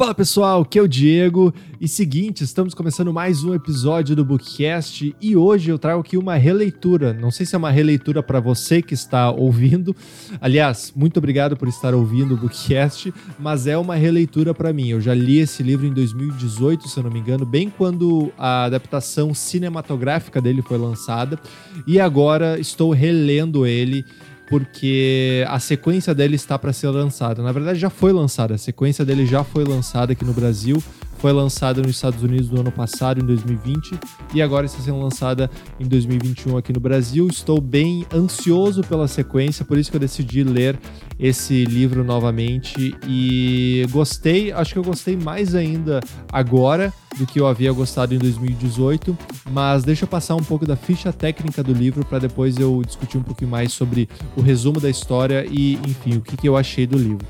Fala 0.00 0.14
pessoal, 0.14 0.62
aqui 0.62 0.78
é 0.78 0.82
o 0.82 0.88
Diego 0.88 1.52
e 1.78 1.86
seguinte, 1.86 2.42
estamos 2.42 2.72
começando 2.72 3.12
mais 3.12 3.44
um 3.44 3.52
episódio 3.52 4.16
do 4.16 4.24
Bookcast 4.24 5.14
e 5.20 5.36
hoje 5.36 5.70
eu 5.70 5.78
trago 5.78 6.00
aqui 6.00 6.16
uma 6.16 6.36
releitura. 6.36 7.12
Não 7.12 7.30
sei 7.30 7.44
se 7.44 7.54
é 7.54 7.58
uma 7.58 7.70
releitura 7.70 8.22
para 8.22 8.40
você 8.40 8.80
que 8.80 8.94
está 8.94 9.30
ouvindo. 9.30 9.94
Aliás, 10.40 10.90
muito 10.96 11.18
obrigado 11.18 11.54
por 11.54 11.68
estar 11.68 11.94
ouvindo 11.94 12.32
o 12.32 12.36
Bookcast, 12.38 13.12
mas 13.38 13.66
é 13.66 13.76
uma 13.76 13.94
releitura 13.94 14.54
para 14.54 14.72
mim. 14.72 14.88
Eu 14.88 15.02
já 15.02 15.12
li 15.12 15.38
esse 15.38 15.62
livro 15.62 15.86
em 15.86 15.92
2018, 15.92 16.88
se 16.88 16.98
eu 16.98 17.04
não 17.04 17.10
me 17.10 17.20
engano, 17.20 17.44
bem 17.44 17.68
quando 17.68 18.32
a 18.38 18.64
adaptação 18.64 19.34
cinematográfica 19.34 20.40
dele 20.40 20.62
foi 20.62 20.78
lançada 20.78 21.38
e 21.86 22.00
agora 22.00 22.58
estou 22.58 22.90
relendo 22.90 23.66
ele 23.66 24.06
porque 24.50 25.44
a 25.46 25.60
sequência 25.60 26.12
dele 26.12 26.34
está 26.34 26.58
para 26.58 26.72
ser 26.72 26.88
lançada. 26.88 27.40
Na 27.40 27.52
verdade, 27.52 27.78
já 27.78 27.88
foi 27.88 28.12
lançada. 28.12 28.56
A 28.56 28.58
sequência 28.58 29.04
dele 29.04 29.24
já 29.24 29.44
foi 29.44 29.64
lançada 29.64 30.12
aqui 30.12 30.24
no 30.24 30.32
Brasil. 30.32 30.82
Foi 31.20 31.32
lançada 31.32 31.82
nos 31.82 31.90
Estados 31.90 32.22
Unidos 32.22 32.48
no 32.48 32.60
ano 32.60 32.72
passado, 32.72 33.20
em 33.20 33.26
2020, 33.26 33.92
e 34.32 34.40
agora 34.40 34.64
está 34.64 34.78
sendo 34.80 35.00
lançada 35.00 35.50
em 35.78 35.86
2021 35.86 36.56
aqui 36.56 36.72
no 36.72 36.80
Brasil. 36.80 37.28
Estou 37.28 37.60
bem 37.60 38.06
ansioso 38.10 38.82
pela 38.82 39.06
sequência, 39.06 39.62
por 39.62 39.76
isso 39.76 39.90
que 39.90 39.96
eu 39.98 40.00
decidi 40.00 40.42
ler 40.42 40.78
esse 41.18 41.66
livro 41.66 42.02
novamente 42.02 42.96
e 43.06 43.86
gostei, 43.90 44.50
acho 44.50 44.72
que 44.72 44.78
eu 44.78 44.82
gostei 44.82 45.14
mais 45.14 45.54
ainda 45.54 46.00
agora 46.32 46.90
do 47.18 47.26
que 47.26 47.38
eu 47.38 47.46
havia 47.46 47.70
gostado 47.70 48.14
em 48.14 48.18
2018, 48.18 49.16
mas 49.50 49.84
deixa 49.84 50.04
eu 50.04 50.08
passar 50.08 50.36
um 50.36 50.42
pouco 50.42 50.64
da 50.64 50.74
ficha 50.74 51.12
técnica 51.12 51.62
do 51.62 51.74
livro 51.74 52.02
para 52.02 52.18
depois 52.18 52.56
eu 52.56 52.82
discutir 52.86 53.18
um 53.18 53.22
pouquinho 53.22 53.50
mais 53.50 53.74
sobre 53.74 54.08
o 54.34 54.40
resumo 54.40 54.80
da 54.80 54.88
história 54.88 55.46
e, 55.50 55.74
enfim, 55.86 56.16
o 56.16 56.22
que, 56.22 56.34
que 56.34 56.48
eu 56.48 56.56
achei 56.56 56.86
do 56.86 56.96
livro. 56.96 57.26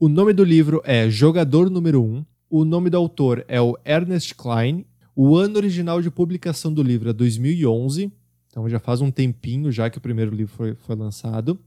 O 0.00 0.08
nome 0.08 0.32
do 0.32 0.44
livro 0.44 0.80
é 0.84 1.10
Jogador 1.10 1.68
Número 1.68 2.00
1. 2.00 2.24
O 2.48 2.64
nome 2.64 2.88
do 2.88 2.96
autor 2.96 3.44
é 3.48 3.60
o 3.60 3.76
Ernest 3.84 4.32
Klein. 4.36 4.84
O 5.12 5.34
ano 5.34 5.56
original 5.56 6.00
de 6.00 6.08
publicação 6.08 6.72
do 6.72 6.84
livro 6.84 7.10
é 7.10 7.12
2011. 7.12 8.12
Então 8.48 8.68
já 8.68 8.78
faz 8.78 9.00
um 9.00 9.10
tempinho 9.10 9.72
já 9.72 9.90
que 9.90 9.98
o 9.98 10.00
primeiro 10.00 10.32
livro 10.32 10.54
foi, 10.54 10.76
foi 10.76 10.94
lançado. 10.94 11.58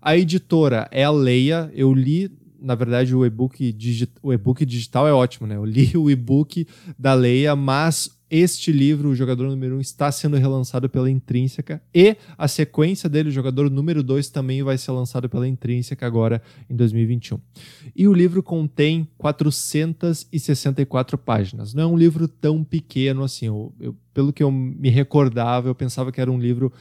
A 0.00 0.16
editora 0.16 0.88
é 0.90 1.04
a 1.04 1.10
Leia. 1.10 1.70
Eu 1.74 1.92
li, 1.92 2.32
na 2.58 2.74
verdade, 2.74 3.14
o 3.14 3.22
e-book 3.26 3.70
digi 3.74 4.08
o 4.22 4.32
e-book 4.32 4.64
digital 4.64 5.06
é 5.06 5.12
ótimo, 5.12 5.46
né? 5.46 5.56
Eu 5.56 5.66
li 5.66 5.92
o 5.94 6.10
e-book 6.10 6.66
da 6.98 7.12
Leia, 7.12 7.54
mas 7.54 8.10
este 8.36 8.72
livro, 8.72 9.10
o 9.10 9.14
jogador 9.14 9.48
número 9.48 9.76
1, 9.76 9.78
um, 9.78 9.80
está 9.80 10.10
sendo 10.10 10.36
relançado 10.36 10.88
pela 10.88 11.08
Intrínseca 11.08 11.80
e 11.94 12.16
a 12.36 12.48
sequência 12.48 13.08
dele, 13.08 13.28
o 13.28 13.32
jogador 13.32 13.70
número 13.70 14.02
2, 14.02 14.28
também 14.30 14.60
vai 14.60 14.76
ser 14.76 14.90
lançado 14.90 15.28
pela 15.28 15.46
Intrínseca 15.46 16.04
agora 16.04 16.42
em 16.68 16.74
2021. 16.74 17.38
E 17.94 18.08
o 18.08 18.12
livro 18.12 18.42
contém 18.42 19.06
464 19.18 21.16
páginas. 21.16 21.72
Não 21.74 21.82
é 21.84 21.86
um 21.86 21.96
livro 21.96 22.26
tão 22.26 22.64
pequeno 22.64 23.22
assim. 23.22 23.46
Eu, 23.46 23.72
eu, 23.78 23.96
pelo 24.12 24.32
que 24.32 24.42
eu 24.42 24.50
me 24.50 24.90
recordava, 24.90 25.68
eu 25.68 25.74
pensava 25.74 26.10
que 26.10 26.20
era 26.20 26.30
um 26.30 26.38
livro 26.38 26.72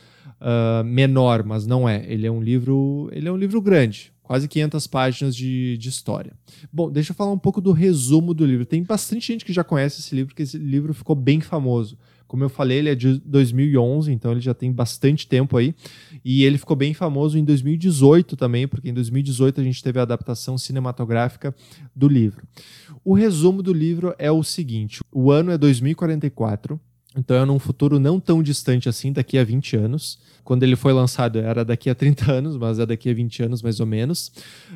uh, 0.41 0.83
menor, 0.83 1.43
mas 1.43 1.67
não 1.67 1.87
é. 1.87 2.03
Ele 2.11 2.25
é 2.25 2.31
um 2.31 2.41
livro, 2.41 3.09
ele 3.11 3.27
é 3.27 3.31
um 3.31 3.37
livro 3.37 3.61
grande 3.61 4.12
quase 4.23 4.47
500 4.47 4.87
páginas 4.87 5.35
de, 5.35 5.77
de 5.77 5.89
história. 5.89 6.33
Bom, 6.71 6.89
deixa 6.89 7.11
eu 7.11 7.15
falar 7.15 7.31
um 7.31 7.37
pouco 7.37 7.59
do 7.59 7.73
resumo 7.73 8.33
do 8.33 8.45
livro. 8.45 8.65
Tem 8.65 8.81
bastante 8.81 9.27
gente 9.27 9.45
que 9.45 9.53
já 9.53 9.63
conhece 9.63 9.99
esse 9.99 10.15
livro, 10.15 10.29
porque 10.29 10.43
esse 10.43 10.57
livro 10.57 10.93
ficou 10.93 11.15
bem 11.15 11.41
famoso. 11.41 11.97
Como 12.25 12.43
eu 12.43 12.49
falei, 12.49 12.79
ele 12.79 12.89
é 12.89 12.95
de 12.95 13.19
2011, 13.19 14.11
então 14.11 14.31
ele 14.31 14.39
já 14.39 14.55
tem 14.55 14.71
bastante 14.71 15.27
tempo 15.27 15.55
aí. 15.55 15.75
E 16.25 16.43
ele 16.43 16.57
ficou 16.57 16.75
bem 16.75 16.93
famoso 16.93 17.37
em 17.37 17.43
2018 17.43 18.35
também, 18.35 18.67
porque 18.67 18.89
em 18.89 18.93
2018 18.93 19.61
a 19.61 19.63
gente 19.63 19.83
teve 19.83 19.99
a 19.99 20.01
adaptação 20.01 20.57
cinematográfica 20.57 21.53
do 21.95 22.07
livro. 22.07 22.47
O 23.03 23.13
resumo 23.13 23.61
do 23.61 23.71
livro 23.71 24.15
é 24.17 24.31
o 24.31 24.41
seguinte: 24.41 25.01
o 25.11 25.29
ano 25.29 25.51
é 25.51 25.57
2044. 25.59 26.79
Então 27.15 27.37
é 27.37 27.45
num 27.45 27.59
futuro 27.59 27.99
não 27.99 28.19
tão 28.19 28.41
distante 28.41 28.89
assim, 28.89 29.11
daqui 29.11 29.37
a 29.37 29.43
20 29.43 29.75
anos. 29.77 30.19
Quando 30.43 30.63
ele 30.63 30.75
foi 30.75 30.91
lançado 30.91 31.39
era 31.39 31.63
daqui 31.63 31.89
a 31.89 31.95
30 31.95 32.29
anos, 32.31 32.57
mas 32.57 32.79
é 32.79 32.85
daqui 32.85 33.09
a 33.09 33.13
20 33.13 33.43
anos 33.43 33.61
mais 33.61 33.79
ou 33.79 33.85
menos. 33.85 34.31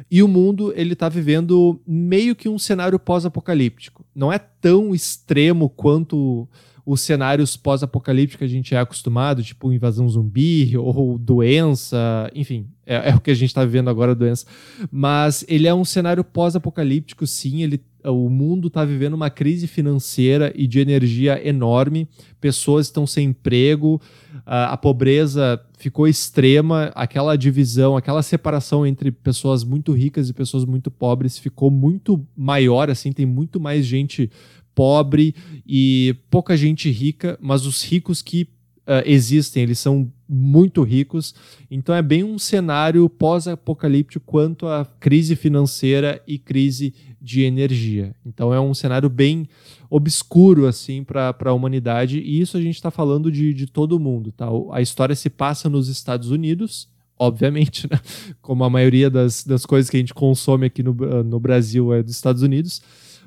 E 0.09 0.21
o 0.21 0.27
mundo 0.27 0.73
ele 0.75 0.93
está 0.93 1.09
vivendo 1.09 1.81
meio 1.85 2.35
que 2.35 2.47
um 2.47 2.59
cenário 2.59 2.99
pós-apocalíptico. 2.99 4.05
Não 4.15 4.31
é 4.31 4.37
tão 4.37 4.93
extremo 4.93 5.69
quanto 5.69 6.47
os 6.87 7.01
cenários 7.01 7.57
pós-apocalípticos 7.57 8.37
que 8.37 8.45
a 8.45 8.47
gente 8.47 8.73
é 8.73 8.79
acostumado, 8.79 9.43
tipo 9.43 9.73
invasão 9.73 10.07
zumbi 10.07 10.77
ou 10.77 11.17
doença, 11.17 12.31
enfim, 12.33 12.65
é, 12.85 13.09
é 13.09 13.13
o 13.13 13.19
que 13.19 13.29
a 13.29 13.33
gente 13.33 13.49
está 13.49 13.65
vivendo 13.65 13.89
agora, 13.89 14.15
doença. 14.15 14.45
Mas 14.89 15.43
ele 15.49 15.67
é 15.67 15.73
um 15.73 15.83
cenário 15.83 16.23
pós-apocalíptico, 16.23 17.27
sim, 17.27 17.61
ele 17.61 17.83
o 18.11 18.29
mundo 18.29 18.67
está 18.67 18.83
vivendo 18.85 19.13
uma 19.13 19.29
crise 19.29 19.67
financeira 19.67 20.51
e 20.55 20.67
de 20.67 20.79
energia 20.79 21.45
enorme, 21.47 22.07
pessoas 22.39 22.87
estão 22.87 23.05
sem 23.05 23.29
emprego, 23.29 24.01
a, 24.45 24.77
pobreza 24.77 25.61
ficou 25.77 26.07
extrema, 26.07 26.91
aquela 26.95 27.35
divisão, 27.35 27.97
aquela 27.97 28.23
separação 28.23 28.85
entre 28.85 29.11
pessoas 29.11 29.63
muito 29.63 29.91
ricas 29.91 30.29
e 30.29 30.33
pessoas 30.33 30.65
muito 30.65 30.89
pobres 30.89 31.37
ficou 31.37 31.69
muito 31.69 32.25
maior, 32.35 32.89
assim, 32.89 33.11
tem 33.11 33.25
muito 33.25 33.59
mais 33.59 33.85
gente 33.85 34.29
pobre 34.73 35.33
e 35.65 36.15
pouca 36.29 36.55
gente 36.55 36.89
rica, 36.91 37.37
mas 37.41 37.65
os 37.65 37.83
ricos 37.83 38.21
que 38.21 38.47
uh, 38.87 39.03
existem, 39.05 39.63
eles 39.63 39.77
são 39.77 40.11
muito 40.27 40.81
ricos. 40.81 41.35
Então 41.69 41.93
é 41.93 42.01
bem 42.01 42.23
um 42.23 42.39
cenário 42.39 43.07
pós-apocalíptico 43.09 44.25
quanto 44.25 44.67
à 44.67 44.85
crise 44.99 45.35
financeira 45.35 46.21
e 46.25 46.39
crise 46.39 46.93
de 47.21 47.43
energia. 47.43 48.15
Então 48.25 48.53
é 48.53 48.59
um 48.59 48.73
cenário 48.73 49.09
bem 49.09 49.47
obscuro 49.89 50.65
assim 50.65 51.03
para 51.03 51.35
a 51.45 51.53
humanidade 51.53 52.19
e 52.19 52.41
isso 52.41 52.57
a 52.57 52.61
gente 52.61 52.75
está 52.75 52.91
falando 52.91 53.31
de, 53.31 53.53
de 53.53 53.67
todo 53.67 53.99
mundo. 53.99 54.31
Tá? 54.31 54.47
A 54.71 54.81
história 54.81 55.15
se 55.15 55.29
passa 55.29 55.69
nos 55.69 55.87
Estados 55.89 56.31
Unidos, 56.31 56.89
obviamente, 57.19 57.87
né? 57.89 57.99
como 58.41 58.63
a 58.63 58.69
maioria 58.69 59.09
das, 59.09 59.43
das 59.43 59.65
coisas 59.65 59.89
que 59.89 59.97
a 59.97 59.99
gente 59.99 60.13
consome 60.13 60.67
aqui 60.67 60.81
no, 60.81 60.93
no 61.23 61.39
Brasil 61.39 61.93
é 61.93 62.01
dos 62.01 62.13
Estados 62.13 62.41
Unidos, 62.41 62.81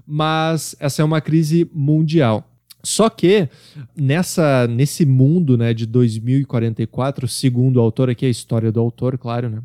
mas 0.06 0.74
essa 0.80 1.02
é 1.02 1.04
uma 1.04 1.20
crise 1.20 1.68
mundial. 1.72 2.49
Só 2.82 3.10
que 3.10 3.48
nessa 3.96 4.66
nesse 4.66 5.04
mundo 5.04 5.56
né, 5.56 5.74
de 5.74 5.86
2044, 5.86 7.28
segundo 7.28 7.76
o 7.76 7.80
autor, 7.80 8.10
aqui 8.10 8.24
é 8.24 8.28
a 8.28 8.30
história 8.30 8.72
do 8.72 8.80
autor, 8.80 9.18
claro, 9.18 9.48
né? 9.48 9.62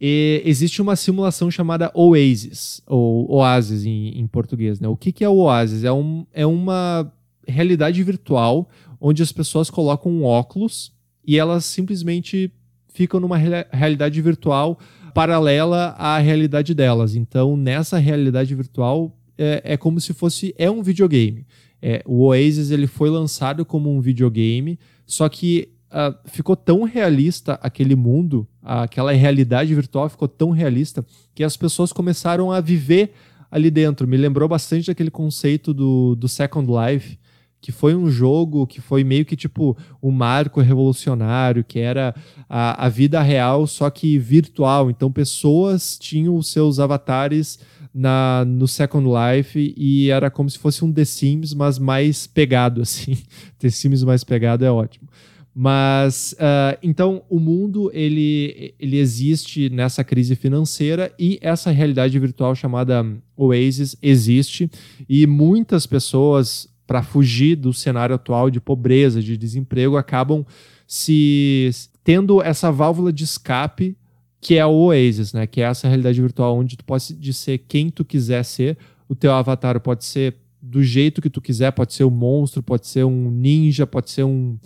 Existe 0.00 0.80
uma 0.80 0.94
simulação 0.94 1.50
chamada 1.50 1.90
Oasis, 1.92 2.80
ou 2.86 3.30
Oasis 3.32 3.84
em, 3.84 4.18
em 4.18 4.26
português. 4.26 4.78
Né? 4.78 4.86
O 4.86 4.96
que, 4.96 5.10
que 5.10 5.24
é 5.24 5.28
o 5.28 5.38
Oasis? 5.38 5.82
É, 5.82 5.92
um, 5.92 6.24
é 6.32 6.46
uma 6.46 7.12
realidade 7.46 8.02
virtual 8.02 8.68
onde 9.00 9.22
as 9.22 9.32
pessoas 9.32 9.70
colocam 9.70 10.12
um 10.12 10.24
óculos 10.24 10.92
e 11.26 11.36
elas 11.36 11.64
simplesmente 11.64 12.52
ficam 12.88 13.20
numa 13.20 13.36
realidade 13.36 14.20
virtual 14.20 14.78
paralela 15.14 15.94
à 15.98 16.18
realidade 16.18 16.74
delas. 16.74 17.16
Então, 17.16 17.56
nessa 17.56 17.98
realidade 17.98 18.54
virtual, 18.54 19.16
é, 19.36 19.62
é 19.64 19.76
como 19.76 20.00
se 20.00 20.12
fosse 20.12 20.54
é 20.56 20.70
um 20.70 20.82
videogame. 20.82 21.46
É, 21.80 22.02
o 22.04 22.24
Oasis 22.24 22.70
ele 22.70 22.86
foi 22.86 23.08
lançado 23.08 23.64
como 23.64 23.94
um 23.94 24.00
videogame, 24.00 24.78
só 25.06 25.28
que 25.28 25.68
uh, 25.90 26.16
ficou 26.28 26.56
tão 26.56 26.82
realista 26.82 27.58
aquele 27.62 27.94
mundo, 27.94 28.46
uh, 28.62 28.82
aquela 28.82 29.12
realidade 29.12 29.74
virtual 29.74 30.08
ficou 30.08 30.28
tão 30.28 30.50
realista 30.50 31.04
que 31.34 31.44
as 31.44 31.56
pessoas 31.56 31.92
começaram 31.92 32.50
a 32.50 32.60
viver 32.60 33.12
ali 33.50 33.70
dentro. 33.70 34.06
Me 34.06 34.16
lembrou 34.16 34.48
bastante 34.48 34.88
daquele 34.88 35.10
conceito 35.10 35.72
do, 35.72 36.14
do 36.14 36.28
Second 36.28 36.68
Life, 36.70 37.18
que 37.60 37.72
foi 37.72 37.94
um 37.94 38.08
jogo 38.08 38.66
que 38.66 38.80
foi 38.80 39.02
meio 39.02 39.24
que 39.24 39.36
tipo 39.36 39.76
um 40.02 40.10
marco 40.10 40.60
revolucionário, 40.60 41.64
que 41.64 41.78
era 41.78 42.14
a, 42.48 42.86
a 42.86 42.88
vida 42.88 43.20
real, 43.20 43.66
só 43.66 43.90
que 43.90 44.18
virtual. 44.18 44.90
Então 44.90 45.10
pessoas 45.10 45.98
tinham 45.98 46.36
os 46.36 46.52
seus 46.52 46.78
avatares 46.78 47.58
na, 47.94 48.44
no 48.46 48.68
Second 48.68 49.06
Life 49.06 49.74
e 49.76 50.10
era 50.10 50.30
como 50.30 50.48
se 50.48 50.58
fosse 50.58 50.84
um 50.84 50.92
The 50.92 51.04
Sims, 51.04 51.54
mas 51.54 51.78
mais 51.78 52.26
pegado, 52.26 52.80
assim. 52.82 53.18
The 53.58 53.70
Sims 53.70 54.02
mais 54.02 54.24
pegado 54.24 54.64
é 54.64 54.70
ótimo. 54.70 55.08
Mas, 55.54 56.36
uh, 56.38 56.78
então, 56.82 57.24
o 57.28 57.40
mundo, 57.40 57.90
ele, 57.92 58.74
ele 58.78 58.96
existe 58.96 59.68
nessa 59.68 60.04
crise 60.04 60.36
financeira 60.36 61.12
e 61.18 61.36
essa 61.42 61.72
realidade 61.72 62.16
virtual 62.16 62.54
chamada 62.54 63.04
Oasis 63.36 63.96
existe 64.00 64.70
e 65.08 65.26
muitas 65.26 65.84
pessoas, 65.84 66.68
para 66.86 67.02
fugir 67.02 67.56
do 67.56 67.72
cenário 67.72 68.14
atual 68.14 68.50
de 68.50 68.60
pobreza, 68.60 69.20
de 69.20 69.36
desemprego, 69.36 69.96
acabam 69.96 70.46
se 70.86 71.70
tendo 72.02 72.40
essa 72.40 72.70
válvula 72.70 73.12
de 73.12 73.24
escape 73.24 73.96
que 74.40 74.56
é 74.56 74.64
o 74.64 74.70
Oasis, 74.70 75.32
né? 75.32 75.46
Que 75.46 75.60
é 75.60 75.64
essa 75.64 75.88
realidade 75.88 76.20
virtual 76.20 76.56
onde 76.56 76.76
tu 76.76 76.84
pode 76.84 77.32
ser 77.32 77.58
quem 77.58 77.90
tu 77.90 78.04
quiser 78.04 78.44
ser. 78.44 78.78
O 79.08 79.14
teu 79.14 79.32
avatar 79.32 79.80
pode 79.80 80.04
ser 80.04 80.36
do 80.60 80.82
jeito 80.82 81.22
que 81.22 81.30
tu 81.30 81.40
quiser, 81.40 81.70
pode 81.72 81.94
ser 81.94 82.04
um 82.04 82.10
monstro, 82.10 82.62
pode 82.62 82.86
ser 82.86 83.04
um 83.04 83.30
ninja, 83.30 83.86
pode 83.86 84.10
ser 84.10 84.24
um, 84.24 84.58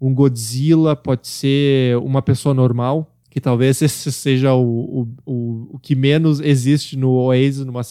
um 0.00 0.14
Godzilla, 0.14 0.94
pode 0.94 1.26
ser 1.28 1.96
uma 1.98 2.22
pessoa 2.22 2.54
normal. 2.54 3.14
que 3.30 3.40
talvez 3.40 3.80
esse 3.82 4.10
seja 4.10 4.54
o, 4.54 5.08
o, 5.26 5.68
o, 5.74 5.78
que 5.78 5.94
menos 5.94 6.40
existe 6.40 6.96
no 6.96 7.10
Oasis, 7.12 7.64
numa 7.64 7.82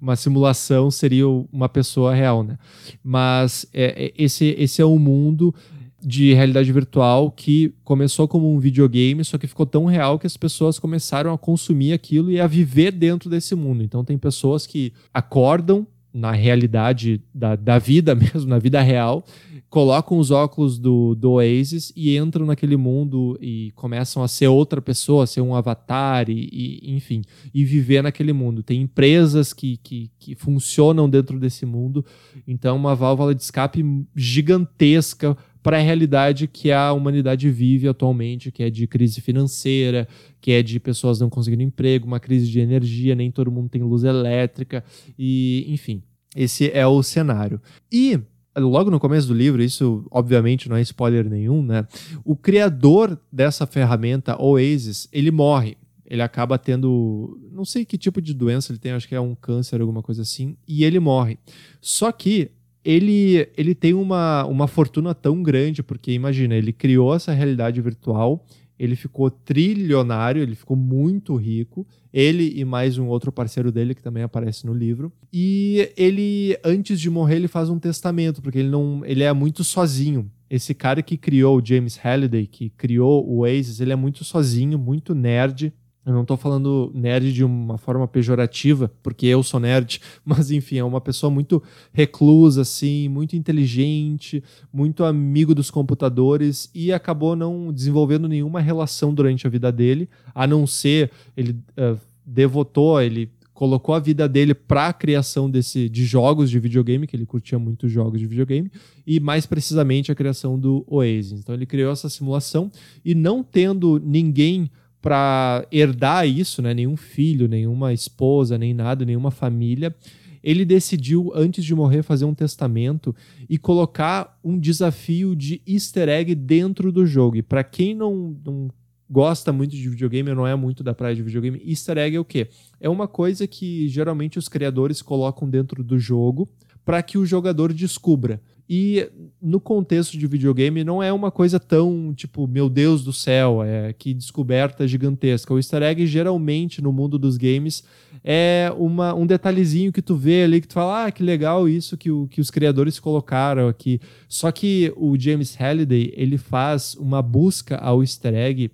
uma 0.00 0.16
simulação, 0.16 0.90
seria 0.90 1.26
uma 1.28 1.68
pessoa 1.68 2.14
real, 2.14 2.42
né? 2.42 2.58
Mas 3.02 3.66
é, 3.72 4.06
é, 4.06 4.12
esse, 4.16 4.54
esse 4.58 4.82
é 4.82 4.86
um 4.86 4.98
mundo 4.98 5.54
de 6.04 6.34
realidade 6.34 6.70
virtual 6.70 7.30
que 7.30 7.74
começou 7.82 8.28
como 8.28 8.52
um 8.52 8.58
videogame, 8.58 9.24
só 9.24 9.38
que 9.38 9.46
ficou 9.46 9.64
tão 9.64 9.86
real 9.86 10.18
que 10.18 10.26
as 10.26 10.36
pessoas 10.36 10.78
começaram 10.78 11.32
a 11.32 11.38
consumir 11.38 11.94
aquilo 11.94 12.30
e 12.30 12.38
a 12.38 12.46
viver 12.46 12.92
dentro 12.92 13.30
desse 13.30 13.54
mundo. 13.54 13.82
Então 13.82 14.04
tem 14.04 14.18
pessoas 14.18 14.66
que 14.66 14.92
acordam 15.12 15.86
na 16.12 16.30
realidade 16.30 17.20
da, 17.34 17.56
da 17.56 17.78
vida 17.78 18.14
mesmo, 18.14 18.48
na 18.48 18.58
vida 18.58 18.80
real, 18.80 19.24
colocam 19.68 20.18
os 20.18 20.30
óculos 20.30 20.78
do, 20.78 21.16
do 21.16 21.32
Oasis 21.32 21.92
e 21.96 22.16
entram 22.16 22.46
naquele 22.46 22.76
mundo 22.76 23.36
e 23.40 23.72
começam 23.74 24.22
a 24.22 24.28
ser 24.28 24.46
outra 24.46 24.80
pessoa, 24.80 25.26
ser 25.26 25.40
um 25.40 25.52
avatar 25.52 26.30
e, 26.30 26.48
e 26.52 26.94
enfim, 26.94 27.22
e 27.52 27.64
viver 27.64 28.00
naquele 28.00 28.32
mundo. 28.32 28.62
Tem 28.62 28.82
empresas 28.82 29.52
que, 29.52 29.76
que, 29.78 30.10
que 30.16 30.36
funcionam 30.36 31.10
dentro 31.10 31.40
desse 31.40 31.66
mundo, 31.66 32.04
então 32.46 32.76
uma 32.76 32.94
válvula 32.94 33.34
de 33.34 33.42
escape 33.42 33.84
gigantesca 34.14 35.36
para 35.64 35.78
a 35.78 35.80
realidade 35.80 36.46
que 36.46 36.70
a 36.70 36.92
humanidade 36.92 37.50
vive 37.50 37.88
atualmente, 37.88 38.52
que 38.52 38.62
é 38.62 38.68
de 38.68 38.86
crise 38.86 39.22
financeira, 39.22 40.06
que 40.38 40.52
é 40.52 40.62
de 40.62 40.78
pessoas 40.78 41.18
não 41.18 41.30
conseguindo 41.30 41.62
emprego, 41.62 42.06
uma 42.06 42.20
crise 42.20 42.50
de 42.50 42.60
energia, 42.60 43.14
nem 43.14 43.30
todo 43.30 43.50
mundo 43.50 43.70
tem 43.70 43.82
luz 43.82 44.04
elétrica 44.04 44.84
e, 45.18 45.64
enfim, 45.68 46.02
esse 46.36 46.70
é 46.70 46.86
o 46.86 47.02
cenário. 47.02 47.58
E 47.90 48.20
logo 48.54 48.90
no 48.90 49.00
começo 49.00 49.26
do 49.26 49.32
livro, 49.32 49.62
isso 49.62 50.06
obviamente 50.10 50.68
não 50.68 50.76
é 50.76 50.82
spoiler 50.82 51.30
nenhum, 51.30 51.62
né? 51.62 51.86
O 52.22 52.36
criador 52.36 53.18
dessa 53.32 53.66
ferramenta 53.66 54.40
Oasis, 54.40 55.08
ele 55.10 55.30
morre. 55.30 55.78
Ele 56.04 56.20
acaba 56.20 56.58
tendo, 56.58 57.40
não 57.50 57.64
sei 57.64 57.86
que 57.86 57.96
tipo 57.96 58.20
de 58.20 58.34
doença 58.34 58.70
ele 58.70 58.78
tem, 58.78 58.92
acho 58.92 59.08
que 59.08 59.14
é 59.14 59.20
um 59.20 59.34
câncer, 59.34 59.80
alguma 59.80 60.02
coisa 60.02 60.20
assim, 60.20 60.58
e 60.68 60.84
ele 60.84 61.00
morre. 61.00 61.38
Só 61.80 62.12
que 62.12 62.50
ele, 62.84 63.48
ele 63.56 63.74
tem 63.74 63.94
uma, 63.94 64.44
uma 64.44 64.68
fortuna 64.68 65.14
tão 65.14 65.42
grande, 65.42 65.82
porque 65.82 66.12
imagina, 66.12 66.54
ele 66.54 66.72
criou 66.72 67.14
essa 67.14 67.32
realidade 67.32 67.80
virtual, 67.80 68.44
ele 68.78 68.96
ficou 68.96 69.30
trilionário, 69.30 70.42
ele 70.42 70.54
ficou 70.54 70.76
muito 70.76 71.34
rico, 71.36 71.86
ele 72.12 72.52
e 72.56 72.64
mais 72.64 72.98
um 72.98 73.06
outro 73.06 73.32
parceiro 73.32 73.72
dele 73.72 73.94
que 73.94 74.02
também 74.02 74.22
aparece 74.22 74.66
no 74.66 74.74
livro. 74.74 75.12
E 75.32 75.90
ele, 75.96 76.58
antes 76.64 77.00
de 77.00 77.08
morrer, 77.08 77.36
ele 77.36 77.48
faz 77.48 77.70
um 77.70 77.78
testamento, 77.78 78.42
porque 78.42 78.58
ele 78.58 78.68
não, 78.68 79.02
ele 79.04 79.22
é 79.22 79.32
muito 79.32 79.64
sozinho. 79.64 80.30
Esse 80.50 80.74
cara 80.74 81.02
que 81.02 81.16
criou 81.16 81.58
o 81.58 81.64
James 81.64 81.96
Halliday, 81.96 82.46
que 82.46 82.68
criou 82.70 83.26
o 83.26 83.38
Oasis, 83.38 83.80
ele 83.80 83.92
é 83.92 83.96
muito 83.96 84.24
sozinho, 84.24 84.78
muito 84.78 85.14
nerd, 85.14 85.72
eu 86.06 86.12
não 86.12 86.22
estou 86.22 86.36
falando 86.36 86.90
nerd 86.94 87.32
de 87.32 87.42
uma 87.42 87.78
forma 87.78 88.06
pejorativa, 88.06 88.92
porque 89.02 89.26
eu 89.26 89.42
sou 89.42 89.58
nerd, 89.58 90.00
mas 90.24 90.50
enfim, 90.50 90.76
é 90.76 90.84
uma 90.84 91.00
pessoa 91.00 91.30
muito 91.30 91.62
reclusa, 91.92 92.62
assim, 92.62 93.08
muito 93.08 93.34
inteligente, 93.36 94.42
muito 94.72 95.04
amigo 95.04 95.54
dos 95.54 95.70
computadores 95.70 96.70
e 96.74 96.92
acabou 96.92 97.34
não 97.34 97.72
desenvolvendo 97.72 98.28
nenhuma 98.28 98.60
relação 98.60 99.14
durante 99.14 99.46
a 99.46 99.50
vida 99.50 99.72
dele, 99.72 100.08
a 100.34 100.46
não 100.46 100.66
ser 100.66 101.10
ele 101.36 101.52
uh, 101.78 101.98
devotou, 102.26 103.00
ele 103.00 103.30
colocou 103.54 103.94
a 103.94 104.00
vida 104.00 104.28
dele 104.28 104.52
para 104.52 104.88
a 104.88 104.92
criação 104.92 105.48
desse, 105.48 105.88
de 105.88 106.04
jogos 106.04 106.50
de 106.50 106.58
videogame, 106.58 107.06
que 107.06 107.14
ele 107.14 107.24
curtia 107.24 107.58
muito 107.58 107.88
jogos 107.88 108.20
de 108.20 108.26
videogame, 108.26 108.70
e 109.06 109.20
mais 109.20 109.46
precisamente 109.46 110.10
a 110.10 110.14
criação 110.14 110.58
do 110.58 110.84
Oasis. 110.88 111.38
Então 111.40 111.54
ele 111.54 111.64
criou 111.64 111.92
essa 111.92 112.10
simulação 112.10 112.70
e 113.04 113.14
não 113.14 113.44
tendo 113.44 114.00
ninguém 114.04 114.68
para 115.04 115.66
herdar 115.70 116.26
isso, 116.26 116.62
né? 116.62 116.72
Nenhum 116.72 116.96
filho, 116.96 117.46
nenhuma 117.46 117.92
esposa, 117.92 118.56
nem 118.56 118.72
nada, 118.72 119.04
nenhuma 119.04 119.30
família. 119.30 119.94
Ele 120.42 120.64
decidiu, 120.64 121.30
antes 121.34 121.62
de 121.62 121.74
morrer, 121.74 122.02
fazer 122.02 122.24
um 122.24 122.32
testamento 122.32 123.14
e 123.46 123.58
colocar 123.58 124.38
um 124.42 124.58
desafio 124.58 125.36
de 125.36 125.60
easter 125.66 126.08
egg 126.08 126.34
dentro 126.34 126.90
do 126.90 127.04
jogo. 127.04 127.36
E 127.36 127.42
para 127.42 127.62
quem 127.62 127.94
não, 127.94 128.34
não 128.42 128.70
gosta 129.10 129.52
muito 129.52 129.76
de 129.76 129.90
videogame 129.90 130.30
ou 130.30 130.36
não 130.36 130.46
é 130.46 130.56
muito 130.56 130.82
da 130.82 130.94
praia 130.94 131.14
de 131.14 131.22
videogame, 131.22 131.60
easter 131.66 131.98
egg 131.98 132.16
é 132.16 132.20
o 132.20 132.24
quê? 132.24 132.48
É 132.80 132.88
uma 132.88 133.06
coisa 133.06 133.46
que 133.46 133.86
geralmente 133.88 134.38
os 134.38 134.48
criadores 134.48 135.02
colocam 135.02 135.50
dentro 135.50 135.84
do 135.84 135.98
jogo 135.98 136.48
para 136.82 137.02
que 137.02 137.18
o 137.18 137.26
jogador 137.26 137.74
descubra. 137.74 138.40
E 138.68 139.10
no 139.42 139.60
contexto 139.60 140.16
de 140.16 140.26
videogame 140.26 140.82
não 140.82 141.02
é 141.02 141.12
uma 141.12 141.30
coisa 141.30 141.60
tão 141.60 142.14
tipo, 142.14 142.46
meu 142.46 142.70
Deus 142.70 143.04
do 143.04 143.12
céu, 143.12 143.62
é 143.62 143.92
que 143.92 144.14
descoberta 144.14 144.88
gigantesca. 144.88 145.52
O 145.52 145.58
easter 145.58 145.82
egg 145.82 146.06
geralmente 146.06 146.80
no 146.80 146.90
mundo 146.90 147.18
dos 147.18 147.36
games 147.36 147.84
é 148.22 148.72
uma, 148.78 149.14
um 149.14 149.26
detalhezinho 149.26 149.92
que 149.92 150.00
tu 150.00 150.16
vê 150.16 150.44
ali 150.44 150.62
que 150.62 150.68
tu 150.68 150.74
fala, 150.74 151.06
ah, 151.06 151.12
que 151.12 151.22
legal 151.22 151.68
isso 151.68 151.94
que, 151.96 152.10
o, 152.10 152.26
que 152.26 152.40
os 152.40 152.50
criadores 152.50 152.98
colocaram 152.98 153.68
aqui. 153.68 154.00
Só 154.26 154.50
que 154.50 154.90
o 154.96 155.18
James 155.18 155.54
Halliday, 155.54 156.14
ele 156.16 156.38
faz 156.38 156.94
uma 156.94 157.20
busca 157.20 157.76
ao 157.76 158.02
easter 158.02 158.34
egg 158.34 158.70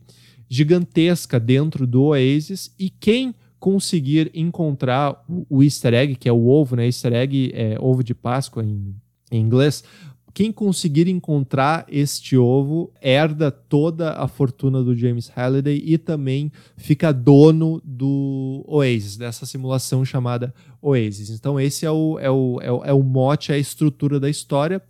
gigantesca 0.48 1.40
dentro 1.40 1.84
do 1.84 2.04
Oasis 2.04 2.72
e 2.78 2.90
quem 2.90 3.34
conseguir 3.58 4.31
encontrar 4.34 5.22
o 5.48 5.62
easter 5.62 5.94
egg, 5.94 6.14
que 6.14 6.28
é 6.28 6.32
o 6.32 6.46
ovo, 6.46 6.76
né? 6.76 6.87
Easter 6.87 7.12
egg 7.12 7.50
é 7.54 7.76
ovo 7.78 8.02
de 8.02 8.14
Páscoa 8.14 8.64
em 8.64 8.94
em 9.30 9.40
inglês, 9.40 9.84
quem 10.32 10.52
conseguir 10.52 11.08
encontrar 11.08 11.84
este 11.88 12.36
ovo 12.36 12.92
herda 13.02 13.50
toda 13.50 14.12
a 14.12 14.28
fortuna 14.28 14.82
do 14.82 14.94
James 14.94 15.28
Halliday 15.28 15.82
e 15.84 15.98
também 15.98 16.52
fica 16.76 17.12
dono 17.12 17.80
do 17.84 18.64
Oasis, 18.66 19.16
dessa 19.16 19.44
simulação 19.44 20.04
chamada 20.04 20.54
Oasis. 20.80 21.30
Então, 21.30 21.58
esse 21.58 21.84
é 21.84 21.90
o, 21.90 22.18
é 22.18 22.30
o, 22.30 22.60
é 22.62 22.70
o, 22.70 22.84
é 22.84 22.92
o 22.92 23.02
mote, 23.02 23.50
é 23.50 23.56
a 23.56 23.58
estrutura 23.58 24.20
da 24.20 24.30
história. 24.30 24.80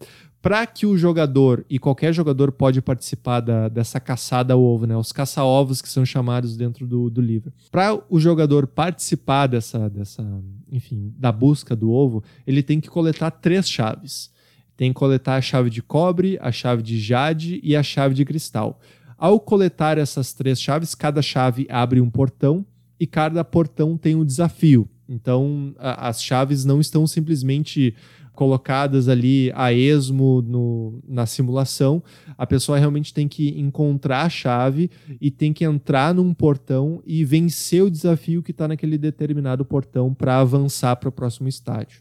Para 0.43 0.67
que 0.67 0.87
o 0.87 0.97
jogador, 0.97 1.67
e 1.69 1.79
qualquer 1.79 2.13
jogador 2.15 2.51
pode 2.51 2.81
participar 2.81 3.41
da, 3.41 3.69
dessa 3.69 4.01
caçada 4.01 4.55
ao 4.55 4.63
ovo, 4.63 4.87
né? 4.87 4.97
os 4.97 5.13
caça-ovos 5.13 5.83
que 5.83 5.89
são 5.89 6.05
chamados 6.05 6.57
dentro 6.57 6.87
do, 6.87 7.11
do 7.11 7.21
livro. 7.21 7.53
Para 7.71 7.99
o 8.09 8.19
jogador 8.19 8.67
participar 8.67 9.47
dessa, 9.47 9.91
dessa, 9.91 10.25
enfim, 10.73 11.13
da 11.19 11.31
busca 11.31 11.77
do 11.77 11.91
ovo, 11.91 12.25
ele 12.47 12.63
tem 12.63 12.81
que 12.81 12.89
coletar 12.89 13.31
três 13.31 13.69
chaves 13.69 14.31
tem 14.81 14.95
que 14.95 14.99
coletar 14.99 15.37
a 15.37 15.43
chave 15.43 15.69
de 15.69 15.83
cobre, 15.83 16.39
a 16.41 16.51
chave 16.51 16.83
de 16.83 16.99
jade 16.99 17.61
e 17.63 17.77
a 17.77 17.83
chave 17.83 18.15
de 18.15 18.25
cristal. 18.25 18.81
Ao 19.19 19.39
coletar 19.39 19.99
essas 19.99 20.33
três 20.33 20.59
chaves, 20.59 20.95
cada 20.95 21.21
chave 21.21 21.67
abre 21.69 22.01
um 22.01 22.09
portão 22.09 22.65
e 22.99 23.07
cada 23.07 23.45
portão 23.45 23.99
tem 23.99 24.15
um 24.15 24.25
desafio. 24.25 24.89
Então, 25.07 25.75
a, 25.79 26.09
as 26.09 26.23
chaves 26.23 26.65
não 26.65 26.81
estão 26.81 27.07
simplesmente 27.07 27.95
colocadas 28.41 29.07
ali 29.07 29.53
a 29.55 29.71
esmo 29.71 30.41
no, 30.41 30.99
na 31.07 31.27
simulação. 31.27 32.03
A 32.39 32.47
pessoa 32.47 32.79
realmente 32.79 33.13
tem 33.13 33.29
que 33.29 33.51
encontrar 33.61 34.23
a 34.23 34.31
chave 34.31 34.91
e 35.21 35.31
tem 35.31 35.53
que 35.53 35.63
entrar 35.63 36.15
num 36.15 36.33
portão 36.33 37.03
e 37.05 37.23
vencer 37.23 37.83
o 37.83 37.91
desafio 37.91 38.43
que 38.43 38.51
está 38.51 38.67
naquele 38.67 38.97
determinado 38.97 39.63
portão 39.63 40.15
para 40.15 40.39
avançar 40.39 40.97
para 40.97 41.11
o 41.11 41.13
próximo 41.13 41.51
estágio. 41.51 42.01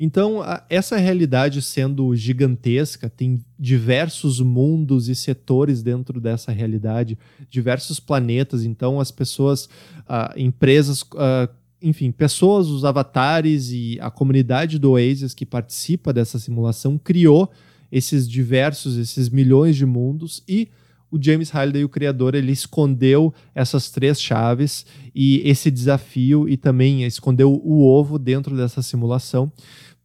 Então, 0.00 0.42
essa 0.70 0.96
realidade 0.96 1.60
sendo 1.60 2.16
gigantesca, 2.16 3.10
tem 3.10 3.44
diversos 3.58 4.40
mundos 4.40 5.10
e 5.10 5.14
setores 5.14 5.82
dentro 5.82 6.22
dessa 6.22 6.52
realidade, 6.52 7.18
diversos 7.50 8.00
planetas. 8.00 8.64
Então, 8.64 8.98
as 8.98 9.10
pessoas, 9.10 9.66
uh, 10.08 10.32
empresas, 10.38 11.02
uh, 11.02 11.52
enfim, 11.86 12.10
pessoas, 12.10 12.66
os 12.66 12.84
avatares 12.84 13.70
e 13.70 13.96
a 14.00 14.10
comunidade 14.10 14.76
do 14.76 14.90
Oasis 14.90 15.32
que 15.32 15.46
participa 15.46 16.12
dessa 16.12 16.36
simulação 16.36 16.98
criou 16.98 17.48
esses 17.92 18.28
diversos, 18.28 18.96
esses 18.96 19.28
milhões 19.28 19.76
de 19.76 19.86
mundos 19.86 20.42
e 20.48 20.68
o 21.08 21.22
James 21.22 21.50
Halliday, 21.50 21.84
o 21.84 21.88
criador, 21.88 22.34
ele 22.34 22.50
escondeu 22.50 23.32
essas 23.54 23.88
três 23.88 24.20
chaves 24.20 24.84
e 25.14 25.40
esse 25.48 25.70
desafio 25.70 26.48
e 26.48 26.56
também 26.56 27.04
escondeu 27.04 27.52
o 27.52 27.86
ovo 27.86 28.18
dentro 28.18 28.56
dessa 28.56 28.82
simulação 28.82 29.52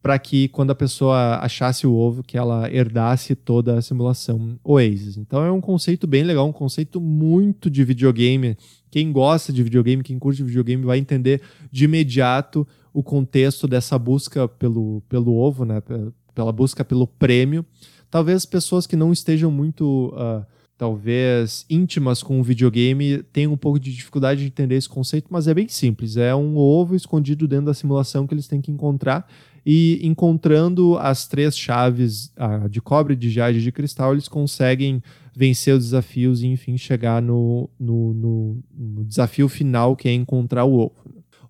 para 0.02 0.18
que 0.18 0.48
quando 0.48 0.72
a 0.72 0.76
pessoa 0.76 1.38
achasse 1.38 1.86
o 1.86 1.94
ovo, 1.94 2.24
que 2.24 2.38
ela 2.38 2.72
herdasse 2.74 3.36
toda 3.36 3.78
a 3.78 3.82
simulação 3.82 4.60
Oasis. 4.64 5.16
Então 5.16 5.44
é 5.44 5.52
um 5.52 5.62
conceito 5.62 6.08
bem 6.08 6.24
legal, 6.24 6.48
um 6.48 6.52
conceito 6.52 7.00
muito 7.00 7.70
de 7.70 7.84
videogame. 7.84 8.58
Quem 8.90 9.12
gosta 9.12 9.54
de 9.54 9.62
videogame, 9.62 10.02
quem 10.02 10.18
curte 10.18 10.44
videogame, 10.44 10.84
vai 10.84 10.98
entender 10.98 11.42
de 11.72 11.86
imediato 11.86 12.68
o 12.92 13.04
contexto 13.04 13.68
dessa 13.68 13.98
busca 13.98 14.48
pelo, 14.48 15.02
pelo 15.08 15.36
ovo, 15.36 15.66
né? 15.66 15.82
pela 16.34 16.52
busca 16.52 16.84
pelo 16.84 17.06
prêmio. 17.06 17.64
Talvez 18.10 18.46
pessoas 18.46 18.88
que 18.88 18.96
não 18.96 19.14
estejam 19.14 19.52
muito... 19.52 20.14
Uh, 20.16 20.46
talvez 20.82 21.64
íntimas 21.70 22.24
com 22.24 22.40
o 22.40 22.44
videogame 22.44 23.22
tenham 23.32 23.54
um 23.54 23.58
pouco 23.58 23.80
de 23.80 23.94
dificuldade 23.94 24.42
de 24.42 24.48
entender 24.48 24.74
esse 24.74 24.90
conceito, 24.90 25.28
mas 25.30 25.48
é 25.48 25.54
bem 25.54 25.68
simples. 25.68 26.18
É 26.18 26.34
um 26.34 26.58
ovo 26.58 26.96
escondido 26.96 27.48
dentro 27.48 27.68
da 27.68 27.74
simulação 27.76 28.26
que 28.26 28.34
eles 28.34 28.48
têm 28.48 28.60
que 28.60 28.72
encontrar 28.72 29.30
e 29.66 30.00
encontrando 30.04 30.98
as 30.98 31.28
três 31.28 31.58
chaves 31.58 32.34
de 32.70 32.82
cobre, 32.82 33.16
de 33.16 33.30
jade 33.30 33.60
e 33.60 33.62
de 33.62 33.72
cristal, 33.72 34.14
eles 34.14 34.28
conseguem 34.28 35.02
vencer 35.36 35.76
os 35.76 35.86
desafios 35.86 36.42
e, 36.42 36.48
enfim, 36.48 36.78
chegar 36.78 37.22
no, 37.22 37.70
no, 37.80 38.14
no, 38.14 38.64
no 38.74 39.06
desafio 39.06 39.48
final, 39.48 39.96
que 39.96 40.10
é 40.10 40.14
encontrar 40.14 40.66
o 40.66 40.74
ovo. 40.74 40.96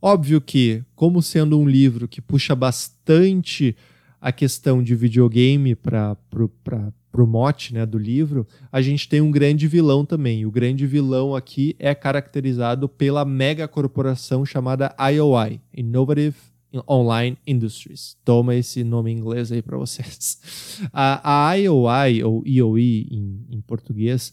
Óbvio 0.01 0.41
que, 0.41 0.83
como 0.95 1.21
sendo 1.21 1.59
um 1.59 1.67
livro 1.67 2.07
que 2.07 2.21
puxa 2.21 2.55
bastante 2.55 3.75
a 4.19 4.31
questão 4.31 4.83
de 4.83 4.95
videogame 4.95 5.75
para 5.75 6.15
o 7.13 7.25
mote 7.25 7.73
né, 7.73 7.85
do 7.85 7.97
livro, 7.97 8.45
a 8.71 8.81
gente 8.81 9.07
tem 9.07 9.21
um 9.21 9.31
grande 9.31 9.67
vilão 9.67 10.05
também. 10.05 10.45
O 10.45 10.51
grande 10.51 10.85
vilão 10.85 11.35
aqui 11.35 11.75
é 11.79 11.95
caracterizado 11.95 12.89
pela 12.89 13.23
mega 13.25 13.67
corporação 13.67 14.45
chamada 14.45 14.95
IOI, 14.99 15.59
Innovative 15.75 16.50
Online 16.89 17.37
Industries. 17.45 18.17
Toma 18.23 18.55
esse 18.55 18.83
nome 18.83 19.11
em 19.11 19.17
inglês 19.17 19.51
aí 19.51 19.61
para 19.61 19.77
vocês. 19.77 20.39
A, 20.93 21.49
a 21.49 21.53
IOI, 21.55 22.23
ou 22.23 22.43
IOI 22.45 23.07
em, 23.11 23.45
em, 23.49 23.61
português, 23.61 24.31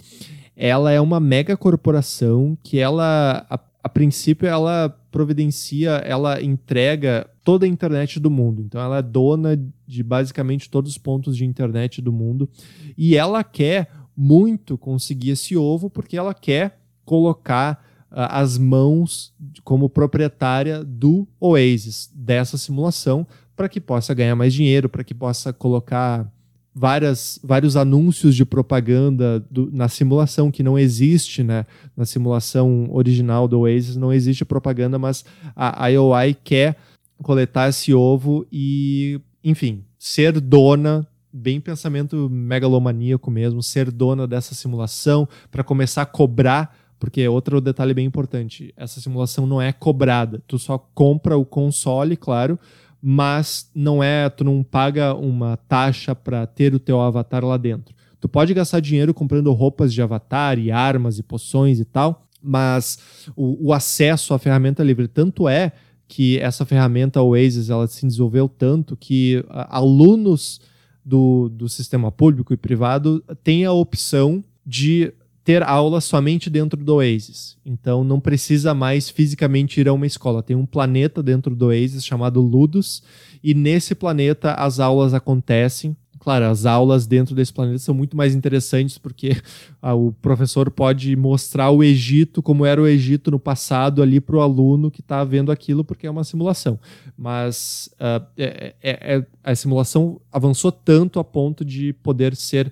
ela 0.57 0.91
é 0.91 1.01
uma 1.01 1.21
mega 1.21 1.57
corporação 1.57 2.57
que 2.63 2.79
ela, 2.79 3.47
a, 3.51 3.61
a 3.83 3.89
princípio, 3.89 4.49
ela 4.49 4.89
providencia, 5.11 5.91
ela 6.05 6.43
entrega 6.43 7.29
toda 7.45 7.67
a 7.67 7.69
internet 7.69 8.21
do 8.21 8.31
mundo. 8.31 8.63
Então 8.63 8.81
ela 8.81 8.99
é 8.99 9.03
dona 9.03 9.59
de 9.87 10.03
basicamente 10.03 10.71
todos 10.71 10.93
os 10.93 10.99
pontos 10.99 11.37
de 11.37 11.45
internet 11.45 12.01
do 12.01 12.13
mundo 12.13 12.49
e 12.97 13.17
ela 13.17 13.43
quer 13.43 13.91
muito 14.17 14.77
conseguir 14.77 15.31
esse 15.31 15.57
ovo 15.57 15.89
porque 15.89 16.17
ela 16.17 16.35
quer 16.35 16.81
colocar 17.05 17.88
as 18.11 18.57
mãos 18.57 19.33
como 19.65 19.89
proprietária 19.89 20.83
do 20.83 21.27
Oasis, 21.39 22.11
dessa 22.15 22.57
simulação, 22.57 23.27
para 23.55 23.69
que 23.69 23.81
possa 23.81 24.15
ganhar 24.15 24.35
mais 24.37 24.55
dinheiro, 24.55 24.89
para 24.89 25.05
que 25.05 25.15
possa 25.15 25.53
colocar 25.53 26.31
várias, 26.75 27.41
vários 27.43 27.77
anúncios 27.77 28.37
de 28.37 28.45
propaganda 28.45 29.45
do, 29.51 29.71
na 29.73 29.89
simulação, 29.89 30.51
que 30.51 30.63
não 30.63 30.79
existe, 30.79 31.43
né? 31.43 31.67
Na 31.97 32.07
simulação 32.07 32.89
original 32.91 33.49
do 33.49 33.61
Oasis 33.61 33.97
não 33.97 34.13
existe 34.13 34.45
propaganda, 34.45 34.99
mas 34.99 35.25
a 35.57 35.89
IOI 35.89 36.35
quer 36.35 36.77
coletar 37.23 37.69
esse 37.69 37.93
ovo 37.93 38.47
e, 38.53 39.21
enfim, 39.43 39.85
ser 39.99 40.41
dona 40.41 41.07
bem 41.33 41.61
pensamento 41.61 42.29
megalomaníaco 42.31 43.31
mesmo, 43.31 43.63
ser 43.63 43.91
dona 43.91 44.27
dessa 44.27 44.55
simulação 44.55 45.29
para 45.51 45.65
começar 45.65 46.03
a 46.03 46.07
cobrar 46.07 46.75
porque 46.99 47.27
outro 47.29 47.61
detalhe 47.61 47.95
bem 47.95 48.07
importante, 48.07 48.73
essa 48.77 49.01
simulação 49.01 49.47
não 49.47 49.63
é 49.63 49.73
cobrada. 49.73 50.43
Tu 50.47 50.59
só 50.59 50.79
compra 50.79 51.37
o 51.37 51.45
console, 51.45 52.17
claro, 52.17 52.59
mas 53.01 53.71
não 53.75 54.03
é, 54.03 54.29
tu 54.29 54.45
não 54.45 54.63
paga 54.63 55.15
uma 55.15 55.57
taxa 55.69 56.15
para 56.15 56.47
ter 56.47 56.75
o 56.75 56.79
teu 56.79 57.01
avatar 57.01 57.45
lá 57.45 57.57
dentro. 57.57 57.95
Tu 58.21 58.29
pode 58.29 58.53
gastar 58.53 58.81
dinheiro 58.81 59.15
comprando 59.15 59.53
roupas 59.53 59.95
de 59.95 60.03
avatar 60.03 60.59
e 60.59 60.71
armas 60.73 61.19
e 61.19 61.23
poções 61.23 61.79
e 61.79 61.85
tal, 61.85 62.27
mas 62.43 62.99
o, 63.37 63.69
o 63.69 63.73
acesso 63.73 64.35
à 64.35 64.39
ferramenta 64.39 64.83
livre 64.83 65.07
tanto 65.07 65.49
é 65.49 65.73
que 66.09 66.39
essa 66.39 66.65
ferramenta 66.65 67.23
Oasis 67.23 67.71
ela 67.71 67.87
se 67.87 68.05
desenvolveu 68.07 68.49
tanto 68.49 68.97
que 68.97 69.45
alunos 69.49 70.61
do, 71.05 71.49
do 71.51 71.69
sistema 71.69 72.11
público 72.11 72.53
e 72.53 72.57
privado 72.57 73.23
têm 73.45 73.65
a 73.65 73.73
opção 73.73 74.43
de 74.67 75.13
ter 75.49 75.63
aula 75.63 75.99
somente 76.03 76.51
dentro 76.51 76.85
do 76.85 76.97
Oasis. 76.97 77.57
Então 77.65 78.05
não 78.05 78.21
precisa 78.21 78.75
mais 78.75 79.09
fisicamente 79.09 79.81
ir 79.81 79.89
a 79.89 79.95
uma 79.95 80.07
escola. 80.07 80.43
Tem 80.43 80.55
um 80.55 80.67
planeta 80.67 81.23
dentro 81.23 81.57
do 81.57 81.69
Oasis 81.69 82.05
chamado 82.05 82.39
Ludus, 82.43 83.03
e 83.43 83.55
nesse 83.55 83.95
planeta 83.95 84.53
as 84.53 84.79
aulas 84.79 85.15
acontecem. 85.15 85.97
Claro, 86.19 86.45
as 86.45 86.67
aulas 86.67 87.07
dentro 87.07 87.35
desse 87.35 87.51
planeta 87.51 87.79
são 87.79 87.95
muito 87.95 88.15
mais 88.15 88.35
interessantes 88.35 88.99
porque 88.99 89.41
ah, 89.81 89.95
o 89.95 90.13
professor 90.21 90.71
pode 90.71 91.17
mostrar 91.17 91.71
o 91.71 91.83
Egito 91.83 92.43
como 92.43 92.67
era 92.67 92.83
o 92.83 92.87
Egito 92.87 93.31
no 93.31 93.39
passado 93.39 94.03
ali 94.03 94.21
para 94.21 94.37
o 94.37 94.43
aluno 94.43 94.91
que 94.91 95.01
está 95.01 95.25
vendo 95.25 95.51
aquilo 95.51 95.83
porque 95.83 96.07
é 96.07 96.11
uma 96.11 96.25
simulação. 96.25 96.79
Mas 97.17 97.89
uh, 97.95 98.23
é, 98.37 98.75
é, 98.83 99.15
é, 99.17 99.27
a 99.43 99.55
simulação 99.55 100.21
avançou 100.31 100.71
tanto 100.71 101.19
a 101.19 101.25
ponto 101.25 101.65
de 101.65 101.95
poder 101.95 102.37
ser 102.37 102.71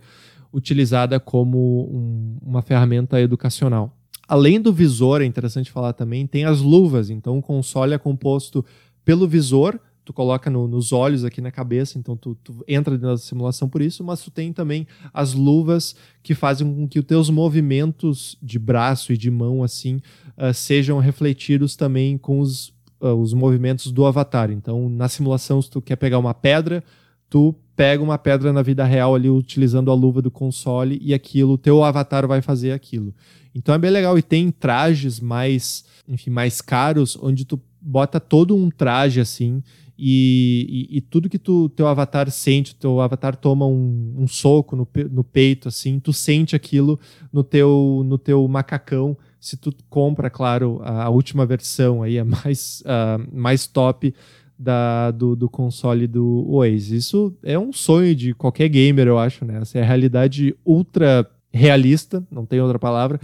utilizada 0.53 1.19
como 1.21 1.89
um, 1.93 2.39
uma 2.43 2.63
ferramenta 2.63 3.21
educacional. 3.21 3.97
Além 4.29 4.61
do 4.61 4.73
visor, 4.73 5.23
é 5.23 5.25
interessante 5.25 5.71
falar 5.71 5.93
também, 5.93 6.27
tem 6.27 6.45
as 6.45 6.61
luvas. 6.61 7.11
Então, 7.11 7.39
o 7.39 7.43
console 7.43 7.95
é 7.95 7.99
composto 7.99 8.65
pelo 9.05 9.29
visor, 9.29 9.79
tu 10.07 10.13
coloca 10.13 10.49
no, 10.49 10.69
nos 10.69 10.93
olhos 10.93 11.25
aqui 11.25 11.41
na 11.41 11.51
cabeça, 11.51 11.99
então 11.99 12.17
tu, 12.17 12.37
tu, 12.37 12.65
entra 12.67 12.95
dentro 12.95 13.09
da 13.09 13.17
simulação 13.17 13.69
por 13.69 13.83
isso, 13.83 14.05
mas 14.05 14.21
tu 14.23 14.31
tem 14.31 14.53
também 14.53 14.87
as 15.13 15.35
luvas 15.35 15.97
que 16.23 16.33
fazem 16.33 16.73
com 16.73 16.89
que 16.89 17.01
os 17.01 17.05
teus 17.05 17.29
movimentos 17.29 18.39
de 18.41 18.57
braço 18.57 19.13
e 19.13 19.17
de 19.17 19.31
mão 19.31 19.65
assim 19.65 20.01
uh, 20.39 20.55
sejam 20.55 21.01
refletidos 21.01 21.75
também 21.75 22.17
com 22.17 22.39
os, 22.39 22.69
uh, 23.01 23.15
os 23.15 23.35
movimentos 23.35 23.91
do 23.91 24.07
avatar. 24.07 24.51
Então, 24.51 24.89
na 24.89 25.09
simulação, 25.09 25.61
se 25.61 25.69
tu 25.69 25.83
quer 25.83 25.97
pegar 25.97 26.21
uma 26.21 26.33
pedra, 26.33 26.85
tu 27.29 27.53
pega 27.77 28.03
uma 28.03 28.17
pedra 28.17 28.53
na 28.53 28.63
vida 28.63 28.85
real 28.85 29.15
ali 29.15 29.29
utilizando 29.29 29.91
a 29.91 29.95
luva 29.95 30.23
do 30.23 30.31
console 30.31 30.99
e 31.03 31.13
aquilo, 31.13 31.59
teu 31.59 31.85
avatar 31.85 32.27
vai 32.27 32.41
fazer 32.41 32.73
aquilo. 32.73 33.15
Então 33.55 33.75
é 33.75 33.79
bem 33.79 33.91
legal 33.91 34.19
e 34.19 34.23
tem 34.23 34.51
trajes 34.51 35.21
mais, 35.21 35.85
enfim, 36.09 36.31
mais 36.31 36.61
caros 36.61 37.17
onde 37.21 37.45
tu 37.45 37.61
bota 37.81 38.19
todo 38.19 38.57
um 38.57 38.71
traje 38.71 39.21
assim 39.21 39.63
e, 39.99 40.89
e, 40.91 40.99
e 40.99 41.01
tudo 41.01 41.29
que 41.29 41.39
tu 41.39 41.71
teu 41.71 41.87
avatar 41.87 42.31
sente, 42.31 42.75
teu 42.75 43.01
avatar 43.01 43.35
toma 43.35 43.67
um, 43.67 44.15
um 44.19 44.29
soco 44.29 44.77
no, 44.77 44.87
no 45.11 45.25
peito 45.25 45.69
assim, 45.69 45.99
tu 45.99 46.13
sente 46.13 46.55
aquilo 46.55 47.01
no 47.33 47.43
teu 47.43 48.03
no 48.05 48.19
teu 48.19 48.47
macacão. 48.47 49.17
Se 49.39 49.57
tu 49.57 49.73
compra, 49.89 50.29
claro, 50.29 50.81
a, 50.83 51.09
última 51.09 51.47
versão 51.47 52.03
aí, 52.03 52.19
a 52.19 52.25
mais, 52.27 52.83
uh, 52.83 53.29
mais 53.33 53.67
top, 53.67 54.13
da, 54.59 55.11
do, 55.11 55.37
do 55.37 55.49
console 55.49 56.07
do 56.07 56.45
Oasis. 56.49 57.07
Isso 57.07 57.37
é 57.43 57.59
um 57.59 57.73
sonho 57.73 58.15
de 58.15 58.35
qualquer 58.35 58.69
gamer, 58.69 59.07
eu 59.07 59.19
acho, 59.19 59.45
né? 59.45 59.59
Essa 59.61 59.79
é 59.79 59.83
a 59.83 59.87
realidade 59.87 60.55
ultra 60.65 61.29
realista, 61.53 62.25
não 62.31 62.45
tem 62.45 62.61
outra 62.61 62.79
palavra, 62.79 63.19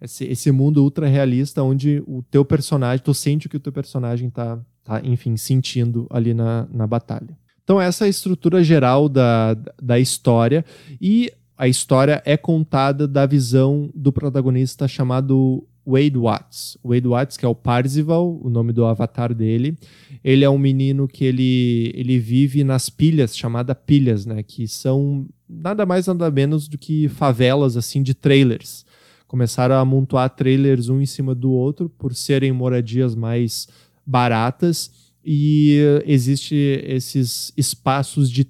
esse, 0.00 0.24
esse 0.24 0.52
mundo 0.52 0.82
ultra 0.82 1.06
realista 1.06 1.62
onde 1.62 2.02
o 2.06 2.22
teu 2.30 2.44
personagem, 2.44 3.02
tu 3.02 3.14
sente 3.14 3.46
o 3.46 3.50
que 3.50 3.56
o 3.56 3.60
teu 3.60 3.72
personagem 3.72 4.30
tá, 4.30 4.58
tá 4.84 5.00
enfim, 5.02 5.36
sentindo 5.36 6.06
ali 6.10 6.34
na, 6.34 6.68
na 6.70 6.86
batalha. 6.86 7.36
Então 7.64 7.80
essa 7.80 8.04
é 8.04 8.06
a 8.06 8.10
estrutura 8.10 8.62
geral 8.62 9.08
da, 9.08 9.56
da 9.82 9.98
história 9.98 10.64
e 11.00 11.32
a 11.56 11.66
história 11.66 12.22
é 12.24 12.36
contada 12.36 13.08
da 13.08 13.26
visão 13.26 13.90
do 13.94 14.12
protagonista 14.12 14.86
chamado 14.86 15.66
Wade 15.88 16.18
Watts. 16.18 16.76
Wade 16.84 17.08
Watts, 17.08 17.36
que 17.38 17.46
é 17.46 17.48
o 17.48 17.54
Parzival, 17.54 18.38
o 18.42 18.50
nome 18.50 18.74
do 18.74 18.84
avatar 18.84 19.32
dele. 19.32 19.74
Ele 20.22 20.44
é 20.44 20.50
um 20.50 20.58
menino 20.58 21.08
que 21.08 21.24
ele, 21.24 21.90
ele 21.94 22.18
vive 22.18 22.62
nas 22.62 22.90
pilhas, 22.90 23.34
chamada 23.34 23.74
pilhas, 23.74 24.26
né? 24.26 24.42
Que 24.42 24.68
são 24.68 25.26
nada 25.48 25.86
mais 25.86 26.06
nada 26.06 26.30
menos 26.30 26.68
do 26.68 26.76
que 26.76 27.08
favelas 27.08 27.74
assim 27.76 28.02
de 28.02 28.12
trailers. 28.12 28.84
Começaram 29.26 29.76
a 29.76 29.80
amontoar 29.80 30.28
trailers 30.28 30.90
um 30.90 31.00
em 31.00 31.06
cima 31.06 31.34
do 31.34 31.50
outro 31.50 31.88
por 31.88 32.14
serem 32.14 32.52
moradias 32.52 33.14
mais 33.14 33.66
baratas 34.04 34.90
e 35.24 35.78
existe 36.06 36.54
esses 36.86 37.52
espaços 37.56 38.30
de, 38.30 38.44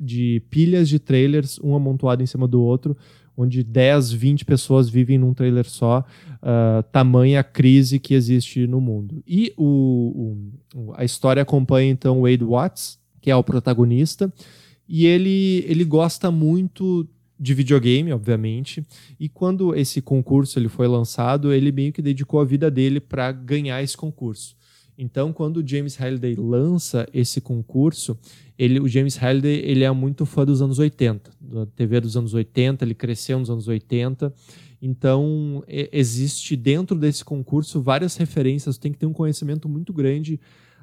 de 0.00 0.42
pilhas 0.50 0.88
de 0.88 0.98
trailers, 0.98 1.58
um 1.62 1.74
amontoado 1.74 2.22
em 2.22 2.26
cima 2.26 2.48
do 2.48 2.60
outro, 2.60 2.96
onde 3.36 3.62
10, 3.62 4.12
20 4.12 4.44
pessoas 4.44 4.88
vivem 4.88 5.18
num 5.18 5.34
trailer 5.34 5.68
só, 5.68 6.04
uh, 6.42 6.82
tamanha 6.92 7.42
crise 7.42 7.98
que 7.98 8.14
existe 8.14 8.66
no 8.66 8.80
mundo. 8.80 9.22
E 9.26 9.52
o, 9.56 10.36
o, 10.74 10.92
a 10.94 11.04
história 11.04 11.42
acompanha 11.42 11.90
então 11.90 12.22
Wade 12.22 12.44
Watts, 12.44 12.98
que 13.20 13.30
é 13.30 13.36
o 13.36 13.44
protagonista, 13.44 14.32
e 14.88 15.06
ele, 15.06 15.64
ele 15.66 15.84
gosta 15.84 16.30
muito 16.30 17.08
de 17.38 17.52
videogame, 17.52 18.12
obviamente, 18.12 18.84
e 19.18 19.28
quando 19.28 19.74
esse 19.74 20.00
concurso 20.00 20.58
ele 20.58 20.68
foi 20.68 20.86
lançado, 20.86 21.52
ele 21.52 21.72
meio 21.72 21.92
que 21.92 22.00
dedicou 22.00 22.40
a 22.40 22.44
vida 22.44 22.70
dele 22.70 23.00
para 23.00 23.32
ganhar 23.32 23.82
esse 23.82 23.96
concurso. 23.96 24.56
Então, 24.96 25.32
quando 25.32 25.58
o 25.58 25.66
James 25.66 25.96
Halliday 25.96 26.34
lança 26.36 27.06
esse 27.12 27.40
concurso, 27.40 28.16
ele, 28.58 28.78
o 28.78 28.88
James 28.88 29.16
Halliday 29.16 29.60
ele 29.64 29.84
é 29.84 29.90
muito 29.90 30.24
fã 30.24 30.44
dos 30.44 30.62
anos 30.62 30.78
80, 30.78 31.30
da 31.40 31.66
TV 31.66 32.00
dos 32.00 32.16
anos 32.16 32.32
80, 32.32 32.84
ele 32.84 32.94
cresceu 32.94 33.38
nos 33.38 33.50
anos 33.50 33.66
80. 33.66 34.32
Então, 34.80 35.64
existe 35.66 36.54
dentro 36.56 36.96
desse 36.96 37.24
concurso 37.24 37.80
várias 37.80 38.16
referências, 38.16 38.78
tem 38.78 38.92
que 38.92 38.98
ter 38.98 39.06
um 39.06 39.12
conhecimento 39.12 39.68
muito 39.68 39.92
grande 39.92 40.38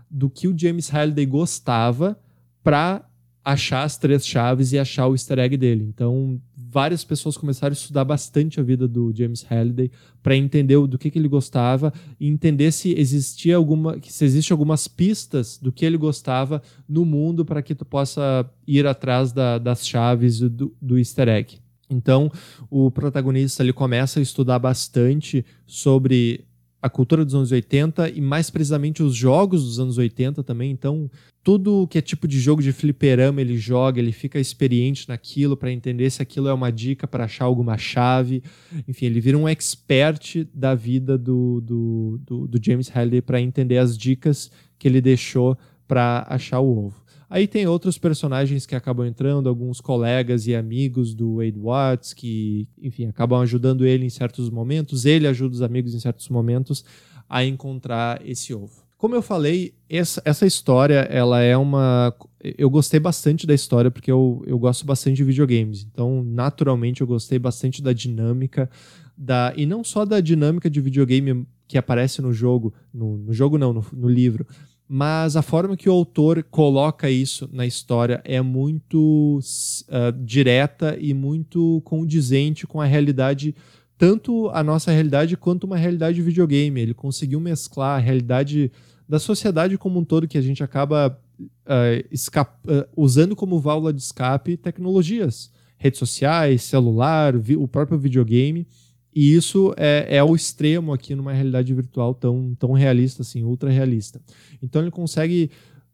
do 0.09 0.29
que 0.29 0.47
o 0.47 0.57
James 0.57 0.89
Halliday 0.89 1.25
gostava 1.25 2.19
para 2.63 3.07
achar 3.43 3.83
as 3.83 3.97
três 3.97 4.25
chaves 4.25 4.71
e 4.71 4.79
achar 4.79 5.07
o 5.07 5.13
easter 5.13 5.39
egg 5.39 5.57
dele. 5.57 5.83
Então, 5.83 6.39
várias 6.55 7.03
pessoas 7.03 7.35
começaram 7.35 7.71
a 7.71 7.73
estudar 7.73 8.05
bastante 8.05 8.59
a 8.59 8.63
vida 8.63 8.87
do 8.87 9.11
James 9.13 9.43
Halliday 9.43 9.91
para 10.23 10.35
entender 10.35 10.79
do 10.87 10.97
que, 10.97 11.11
que 11.11 11.19
ele 11.19 11.27
gostava 11.27 11.91
e 12.19 12.27
entender 12.27 12.71
se 12.71 12.93
existia 12.97 13.57
alguma 13.57 13.99
se 14.03 14.23
existe 14.23 14.51
algumas 14.53 14.87
pistas 14.87 15.57
do 15.57 15.71
que 15.71 15.85
ele 15.85 15.97
gostava 15.97 16.61
no 16.87 17.03
mundo 17.03 17.43
para 17.43 17.61
que 17.61 17.75
tu 17.75 17.83
possa 17.83 18.49
ir 18.65 18.87
atrás 18.87 19.31
da, 19.33 19.57
das 19.57 19.85
chaves 19.85 20.39
do, 20.39 20.73
do 20.81 20.97
easter 20.97 21.27
egg. 21.27 21.59
Então, 21.89 22.31
o 22.69 22.89
protagonista 22.89 23.61
ele 23.61 23.73
começa 23.73 24.19
a 24.19 24.23
estudar 24.23 24.59
bastante 24.59 25.45
sobre 25.65 26.45
a 26.81 26.89
cultura 26.89 27.23
dos 27.23 27.35
anos 27.35 27.51
80 27.51 28.09
e 28.09 28.19
mais 28.19 28.49
precisamente 28.49 29.03
os 29.03 29.15
jogos 29.15 29.63
dos 29.63 29.79
anos 29.79 29.97
80 29.97 30.43
também. 30.43 30.71
Então, 30.71 31.09
tudo 31.43 31.87
que 31.87 31.97
é 31.97 32.01
tipo 32.01 32.27
de 32.27 32.39
jogo 32.39 32.61
de 32.61 32.71
fliperama 32.71 33.39
ele 33.39 33.57
joga, 33.57 33.99
ele 33.99 34.11
fica 34.11 34.39
experiente 34.39 35.07
naquilo 35.07 35.55
para 35.55 35.71
entender 35.71 36.09
se 36.09 36.21
aquilo 36.21 36.47
é 36.47 36.53
uma 36.53 36.71
dica 36.71 37.07
para 37.07 37.25
achar 37.25 37.45
alguma 37.45 37.77
chave. 37.77 38.41
Enfim, 38.87 39.05
ele 39.05 39.21
vira 39.21 39.37
um 39.37 39.47
expert 39.47 40.47
da 40.53 40.73
vida 40.73 41.17
do, 41.17 41.61
do, 41.61 42.19
do, 42.25 42.47
do 42.47 42.59
James 42.63 42.87
Halliday 42.87 43.21
para 43.21 43.39
entender 43.39 43.77
as 43.77 43.95
dicas 43.95 44.51
que 44.79 44.87
ele 44.87 45.01
deixou 45.01 45.57
para 45.87 46.25
achar 46.29 46.59
o 46.61 46.85
ovo. 46.85 47.01
Aí 47.31 47.47
tem 47.47 47.65
outros 47.65 47.97
personagens 47.97 48.65
que 48.65 48.75
acabam 48.75 49.07
entrando, 49.07 49.47
alguns 49.47 49.79
colegas 49.79 50.47
e 50.47 50.53
amigos 50.53 51.13
do 51.13 51.37
Wade 51.37 51.57
Watts, 51.57 52.13
que, 52.13 52.67
enfim, 52.77 53.05
acabam 53.05 53.41
ajudando 53.41 53.85
ele 53.85 54.05
em 54.05 54.09
certos 54.09 54.49
momentos, 54.49 55.05
ele 55.05 55.25
ajuda 55.25 55.55
os 55.55 55.61
amigos 55.61 55.95
em 55.95 55.99
certos 56.01 56.27
momentos 56.27 56.83
a 57.29 57.45
encontrar 57.45 58.21
esse 58.27 58.53
ovo. 58.53 58.83
Como 58.97 59.15
eu 59.15 59.21
falei, 59.21 59.73
essa, 59.89 60.21
essa 60.25 60.45
história, 60.45 61.07
ela 61.09 61.39
é 61.39 61.55
uma. 61.55 62.13
Eu 62.43 62.69
gostei 62.69 62.99
bastante 62.99 63.47
da 63.47 63.53
história 63.53 63.89
porque 63.89 64.11
eu, 64.11 64.43
eu 64.45 64.59
gosto 64.59 64.85
bastante 64.85 65.15
de 65.15 65.23
videogames. 65.23 65.87
Então, 65.89 66.21
naturalmente, 66.25 66.99
eu 66.99 67.07
gostei 67.07 67.39
bastante 67.39 67.81
da 67.81 67.93
dinâmica. 67.93 68.69
Da, 69.17 69.53
e 69.55 69.65
não 69.65 69.85
só 69.85 70.03
da 70.03 70.19
dinâmica 70.19 70.69
de 70.69 70.81
videogame 70.81 71.47
que 71.65 71.77
aparece 71.77 72.21
no 72.21 72.33
jogo, 72.33 72.73
no, 72.93 73.17
no 73.17 73.33
jogo 73.33 73.57
não, 73.57 73.71
no, 73.71 73.85
no 73.93 74.09
livro, 74.09 74.45
mas 74.93 75.37
a 75.37 75.41
forma 75.41 75.77
que 75.77 75.87
o 75.87 75.93
autor 75.93 76.43
coloca 76.51 77.09
isso 77.09 77.49
na 77.53 77.65
história 77.65 78.21
é 78.25 78.41
muito 78.41 79.39
uh, 79.87 80.11
direta 80.21 80.97
e 80.99 81.13
muito 81.13 81.81
condizente 81.85 82.67
com 82.67 82.81
a 82.81 82.83
realidade, 82.83 83.55
tanto 83.97 84.49
a 84.49 84.61
nossa 84.61 84.91
realidade 84.91 85.37
quanto 85.37 85.63
uma 85.63 85.77
realidade 85.77 86.15
de 86.15 86.21
videogame. 86.21 86.81
Ele 86.81 86.93
conseguiu 86.93 87.39
mesclar 87.39 87.99
a 87.99 88.03
realidade 88.03 88.69
da 89.07 89.17
sociedade 89.17 89.77
como 89.77 89.97
um 89.97 90.03
todo, 90.03 90.27
que 90.27 90.37
a 90.37 90.41
gente 90.41 90.61
acaba 90.61 91.17
uh, 91.39 92.41
uh, 92.69 92.85
usando 92.93 93.33
como 93.33 93.61
válvula 93.61 93.93
de 93.93 94.01
escape 94.01 94.57
tecnologias, 94.57 95.53
redes 95.77 95.99
sociais, 95.99 96.63
celular, 96.63 97.33
o 97.37 97.65
próprio 97.65 97.97
videogame 97.97 98.67
e 99.13 99.33
isso 99.35 99.73
é, 99.77 100.17
é 100.17 100.23
o 100.23 100.35
extremo 100.35 100.93
aqui 100.93 101.13
numa 101.15 101.33
realidade 101.33 101.73
virtual 101.73 102.13
tão, 102.13 102.55
tão 102.57 102.71
realista, 102.71 103.21
assim, 103.21 103.43
ultra 103.43 103.69
realista. 103.69 104.21
Então 104.61 104.81
ele 104.81 104.91
consegue 104.91 105.51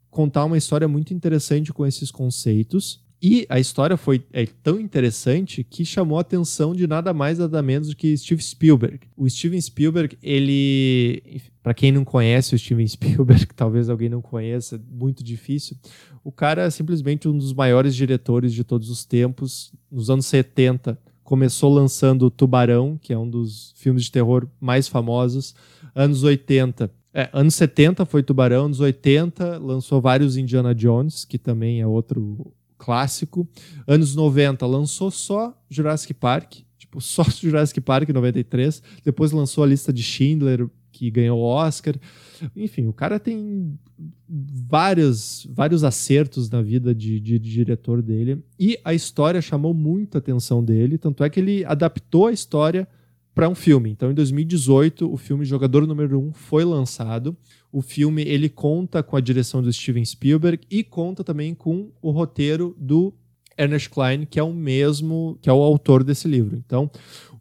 contar 0.09 0.45
uma 0.45 0.57
história 0.57 0.87
muito 0.87 1.13
interessante 1.13 1.73
com 1.73 1.85
esses 1.85 2.11
conceitos. 2.11 3.05
E 3.19 3.47
a 3.49 3.59
história 3.59 3.97
foi 3.97 4.23
é 4.31 4.45
tão 4.45 4.79
interessante 4.79 5.63
que 5.63 5.83
chamou 5.83 6.19
a 6.19 6.21
atenção 6.21 6.75
de 6.75 6.85
nada 6.85 7.11
mais 7.13 7.39
nada 7.39 7.63
menos 7.63 7.89
do 7.89 7.95
que 7.95 8.15
Steve 8.15 8.43
Spielberg. 8.43 8.99
O 9.15 9.27
Steven 9.27 9.59
Spielberg, 9.59 10.15
ele, 10.21 11.41
para 11.63 11.73
quem 11.73 11.91
não 11.91 12.05
conhece 12.05 12.53
o 12.53 12.59
Steven 12.59 12.87
Spielberg, 12.87 13.47
talvez 13.55 13.89
alguém 13.89 14.07
não 14.07 14.21
conheça, 14.21 14.79
muito 14.91 15.23
difícil. 15.23 15.75
O 16.23 16.31
cara 16.31 16.63
é 16.63 16.69
simplesmente 16.69 17.27
um 17.27 17.35
dos 17.35 17.53
maiores 17.53 17.95
diretores 17.95 18.53
de 18.53 18.63
todos 18.63 18.89
os 18.91 19.03
tempos. 19.03 19.73
Nos 19.91 20.11
anos 20.11 20.27
70, 20.27 20.99
começou 21.27 21.73
lançando 21.73 22.31
Tubarão, 22.31 22.97
que 23.01 23.11
é 23.11 23.17
um 23.17 23.29
dos 23.29 23.73
filmes 23.75 24.05
de 24.05 24.11
terror 24.13 24.47
mais 24.61 24.87
famosos. 24.87 25.53
Anos 25.93 26.23
80, 26.23 26.89
é, 27.13 27.29
anos 27.33 27.53
70 27.55 28.05
foi 28.05 28.23
Tubarão, 28.23 28.67
anos 28.67 28.79
80 28.79 29.57
lançou 29.57 29.99
vários 29.99 30.37
Indiana 30.37 30.73
Jones, 30.73 31.25
que 31.25 31.37
também 31.37 31.81
é 31.81 31.85
outro 31.85 32.53
clássico. 32.77 33.45
Anos 33.85 34.15
90 34.15 34.65
lançou 34.65 35.11
só 35.11 35.53
Jurassic 35.69 36.13
Park, 36.13 36.59
tipo 36.77 37.01
só 37.01 37.25
Jurassic 37.29 37.81
Park 37.81 38.07
93. 38.07 38.81
Depois 39.03 39.33
lançou 39.33 39.65
a 39.65 39.67
lista 39.67 39.91
de 39.91 40.03
Schindler, 40.03 40.69
que 40.97 41.11
ganhou 41.11 41.39
o 41.39 41.43
Oscar. 41.43 41.95
Enfim, 42.55 42.87
o 42.87 42.93
cara 42.93 43.19
tem 43.19 43.77
vários, 44.27 45.47
vários 45.51 45.83
acertos 45.83 46.49
na 46.49 46.61
vida 46.61 46.93
de, 46.93 47.19
de, 47.19 47.37
de, 47.37 47.51
diretor 47.51 48.01
dele. 48.01 48.43
E 48.59 48.79
a 48.83 48.93
história 48.93 49.41
chamou 49.41 49.73
muita 49.73 50.17
atenção 50.17 50.63
dele, 50.63 50.97
tanto 50.97 51.23
é 51.23 51.29
que 51.29 51.39
ele 51.39 51.63
adaptou 51.65 52.27
a 52.27 52.31
história 52.31 52.87
para 53.33 53.47
um 53.47 53.53
filme. 53.53 53.91
Então, 53.91 54.09
em 54.09 54.15
2018, 54.15 55.11
o 55.11 55.15
filme 55.15 55.45
Jogador 55.45 55.85
Número 55.85 56.19
1 56.19 56.33
foi 56.33 56.65
lançado. 56.65 57.37
O 57.71 57.83
filme 57.83 58.23
ele 58.23 58.49
conta 58.49 59.03
com 59.03 59.15
a 59.15 59.21
direção 59.21 59.61
do 59.61 59.71
Steven 59.71 60.03
Spielberg 60.03 60.65
e 60.71 60.83
conta 60.83 61.23
também 61.23 61.53
com 61.53 61.91
o 62.01 62.09
roteiro 62.09 62.75
do 62.79 63.13
Ernest 63.55 63.89
Klein, 63.89 64.25
que 64.25 64.39
é 64.39 64.43
o 64.43 64.53
mesmo, 64.53 65.37
que 65.41 65.49
é 65.49 65.53
o 65.53 65.61
autor 65.61 66.03
desse 66.03 66.27
livro. 66.27 66.55
Então, 66.55 66.89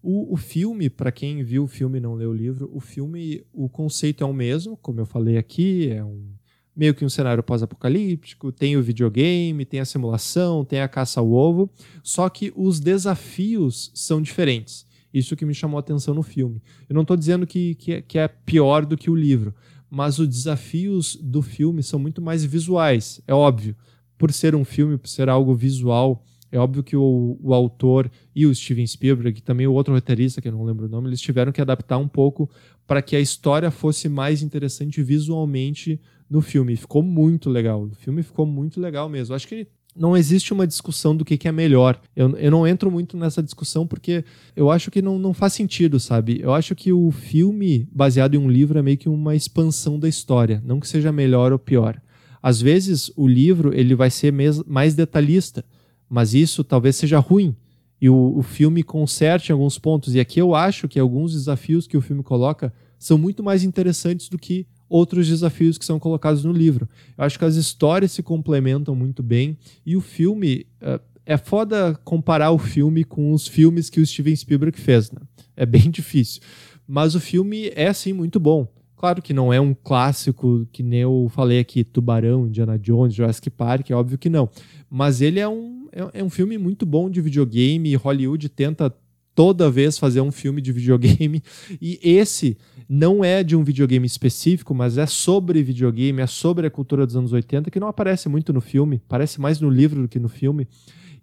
o, 0.08 0.34
o 0.34 0.36
filme, 0.36 0.88
para 0.88 1.10
quem 1.10 1.42
viu 1.42 1.64
o 1.64 1.66
filme 1.66 1.98
e 1.98 2.00
não 2.00 2.14
leu 2.14 2.30
o 2.30 2.32
livro, 2.32 2.70
o 2.72 2.78
filme, 2.78 3.44
o 3.52 3.68
conceito 3.68 4.22
é 4.22 4.26
o 4.26 4.32
mesmo, 4.32 4.76
como 4.76 5.00
eu 5.00 5.06
falei 5.06 5.36
aqui, 5.36 5.90
é 5.90 6.04
um 6.04 6.28
meio 6.76 6.94
que 6.94 7.04
um 7.04 7.08
cenário 7.08 7.42
pós-apocalíptico, 7.42 8.52
tem 8.52 8.76
o 8.76 8.82
videogame, 8.82 9.64
tem 9.64 9.80
a 9.80 9.84
simulação, 9.84 10.64
tem 10.64 10.80
a 10.80 10.86
caça 10.86 11.18
ao 11.18 11.32
ovo, 11.32 11.68
só 12.04 12.28
que 12.28 12.52
os 12.54 12.78
desafios 12.78 13.90
são 13.94 14.22
diferentes. 14.22 14.86
Isso 15.12 15.34
que 15.34 15.44
me 15.44 15.54
chamou 15.54 15.76
a 15.76 15.80
atenção 15.80 16.14
no 16.14 16.22
filme. 16.22 16.62
Eu 16.88 16.94
não 16.94 17.02
estou 17.02 17.16
dizendo 17.16 17.44
que, 17.44 17.74
que, 17.74 18.02
que 18.02 18.18
é 18.18 18.28
pior 18.28 18.86
do 18.86 18.96
que 18.96 19.10
o 19.10 19.14
livro, 19.16 19.54
mas 19.90 20.20
os 20.20 20.28
desafios 20.28 21.16
do 21.16 21.42
filme 21.42 21.82
são 21.82 21.98
muito 21.98 22.22
mais 22.22 22.44
visuais, 22.44 23.20
é 23.26 23.34
óbvio. 23.34 23.74
Por 24.16 24.32
ser 24.32 24.54
um 24.54 24.64
filme, 24.64 24.96
por 24.96 25.08
ser 25.08 25.28
algo 25.28 25.52
visual, 25.52 26.22
é 26.56 26.60
óbvio 26.60 26.82
que 26.82 26.96
o, 26.96 27.38
o, 27.42 27.54
autor 27.54 28.10
e 28.34 28.46
o 28.46 28.54
Steven 28.54 28.86
Spielberg, 28.86 29.38
e 29.38 29.42
também 29.42 29.66
o 29.66 29.72
outro 29.72 29.94
roteirista, 29.94 30.40
que 30.40 30.48
eu 30.48 30.52
não 30.52 30.64
lembro 30.64 30.86
o 30.86 30.88
nome, 30.88 31.08
eles 31.08 31.20
tiveram 31.20 31.52
que 31.52 31.60
adaptar 31.60 31.98
um 31.98 32.08
pouco 32.08 32.50
para 32.86 33.02
que 33.02 33.16
a 33.16 33.20
história 33.20 33.70
fosse 33.70 34.08
mais 34.08 34.42
interessante 34.42 35.02
visualmente 35.02 36.00
no 36.28 36.40
filme. 36.40 36.76
Ficou 36.76 37.02
muito 37.02 37.50
legal. 37.50 37.84
O 37.84 37.94
filme 37.94 38.22
ficou 38.22 38.46
muito 38.46 38.80
legal 38.80 39.08
mesmo. 39.08 39.34
Acho 39.34 39.48
que 39.48 39.66
não 39.94 40.16
existe 40.16 40.52
uma 40.52 40.66
discussão 40.66 41.16
do 41.16 41.24
que, 41.24 41.38
que 41.38 41.48
é 41.48 41.52
melhor. 41.52 42.00
Eu, 42.14 42.36
eu 42.36 42.50
não 42.50 42.66
entro 42.66 42.90
muito 42.90 43.16
nessa 43.16 43.42
discussão 43.42 43.86
porque 43.86 44.24
eu 44.54 44.70
acho 44.70 44.90
que 44.90 45.00
não, 45.00 45.18
não 45.18 45.32
faz 45.32 45.54
sentido, 45.54 45.98
sabe? 45.98 46.38
Eu 46.40 46.52
acho 46.52 46.74
que 46.74 46.92
o 46.92 47.10
filme, 47.10 47.88
baseado 47.90 48.34
em 48.34 48.38
um 48.38 48.50
livro, 48.50 48.78
é 48.78 48.82
meio 48.82 48.98
que 48.98 49.08
uma 49.08 49.34
expansão 49.34 49.98
da 49.98 50.08
história. 50.08 50.62
Não 50.64 50.80
que 50.80 50.88
seja 50.88 51.10
melhor 51.10 51.52
ou 51.52 51.58
pior. 51.58 52.00
Às 52.42 52.60
vezes, 52.60 53.10
o 53.16 53.26
livro 53.26 53.74
ele 53.74 53.94
vai 53.94 54.10
ser 54.10 54.32
mais 54.66 54.94
detalhista 54.94 55.64
mas 56.08 56.34
isso 56.34 56.62
talvez 56.62 56.96
seja 56.96 57.18
ruim 57.18 57.54
e 58.00 58.08
o, 58.08 58.38
o 58.38 58.42
filme 58.42 58.82
conserte 58.82 59.52
alguns 59.52 59.78
pontos. 59.78 60.14
E 60.14 60.20
aqui 60.20 60.40
eu 60.40 60.54
acho 60.54 60.88
que 60.88 60.98
alguns 60.98 61.32
desafios 61.32 61.86
que 61.86 61.96
o 61.96 62.00
filme 62.00 62.22
coloca 62.22 62.72
são 62.98 63.18
muito 63.18 63.42
mais 63.42 63.64
interessantes 63.64 64.28
do 64.28 64.38
que 64.38 64.66
outros 64.88 65.26
desafios 65.26 65.78
que 65.78 65.84
são 65.84 65.98
colocados 65.98 66.44
no 66.44 66.52
livro. 66.52 66.88
Eu 67.16 67.24
acho 67.24 67.38
que 67.38 67.44
as 67.44 67.56
histórias 67.56 68.12
se 68.12 68.22
complementam 68.22 68.94
muito 68.94 69.22
bem 69.22 69.58
e 69.84 69.96
o 69.96 70.00
filme. 70.00 70.66
Uh, 70.80 71.00
é 71.28 71.36
foda 71.36 71.98
comparar 72.04 72.52
o 72.52 72.58
filme 72.58 73.02
com 73.02 73.32
os 73.32 73.48
filmes 73.48 73.90
que 73.90 74.00
o 74.00 74.06
Steven 74.06 74.36
Spielberg 74.36 74.78
fez, 74.78 75.10
né? 75.10 75.20
É 75.56 75.66
bem 75.66 75.90
difícil. 75.90 76.40
Mas 76.86 77.16
o 77.16 77.20
filme 77.20 77.72
é, 77.74 77.92
sim, 77.92 78.12
muito 78.12 78.38
bom. 78.38 78.68
Claro 78.96 79.20
que 79.20 79.34
não 79.34 79.52
é 79.52 79.60
um 79.60 79.74
clássico 79.74 80.66
que 80.70 80.84
nem 80.84 81.00
eu 81.00 81.28
falei 81.34 81.58
aqui, 81.58 81.82
Tubarão, 81.82 82.46
Indiana 82.46 82.78
Jones, 82.78 83.12
Jurassic 83.12 83.50
Park, 83.50 83.90
é 83.90 83.94
óbvio 83.94 84.16
que 84.16 84.30
não. 84.30 84.48
Mas 84.88 85.20
ele 85.20 85.40
é 85.40 85.48
um, 85.48 85.85
é, 85.96 86.20
é 86.20 86.24
um 86.24 86.28
filme 86.28 86.58
muito 86.58 86.84
bom 86.84 87.08
de 87.08 87.22
videogame. 87.22 87.94
Hollywood 87.96 88.50
tenta 88.50 88.94
toda 89.34 89.70
vez 89.70 89.98
fazer 89.98 90.20
um 90.20 90.30
filme 90.30 90.60
de 90.60 90.70
videogame. 90.70 91.42
E 91.80 91.98
esse 92.02 92.56
não 92.88 93.24
é 93.24 93.42
de 93.42 93.56
um 93.56 93.64
videogame 93.64 94.06
específico, 94.06 94.74
mas 94.74 94.98
é 94.98 95.06
sobre 95.06 95.62
videogame, 95.62 96.20
é 96.20 96.26
sobre 96.26 96.66
a 96.66 96.70
cultura 96.70 97.06
dos 97.06 97.16
anos 97.16 97.32
80, 97.32 97.70
que 97.70 97.80
não 97.80 97.88
aparece 97.88 98.28
muito 98.28 98.52
no 98.52 98.60
filme, 98.60 99.00
parece 99.08 99.40
mais 99.40 99.60
no 99.60 99.70
livro 99.70 100.02
do 100.02 100.08
que 100.08 100.18
no 100.18 100.28
filme. 100.28 100.68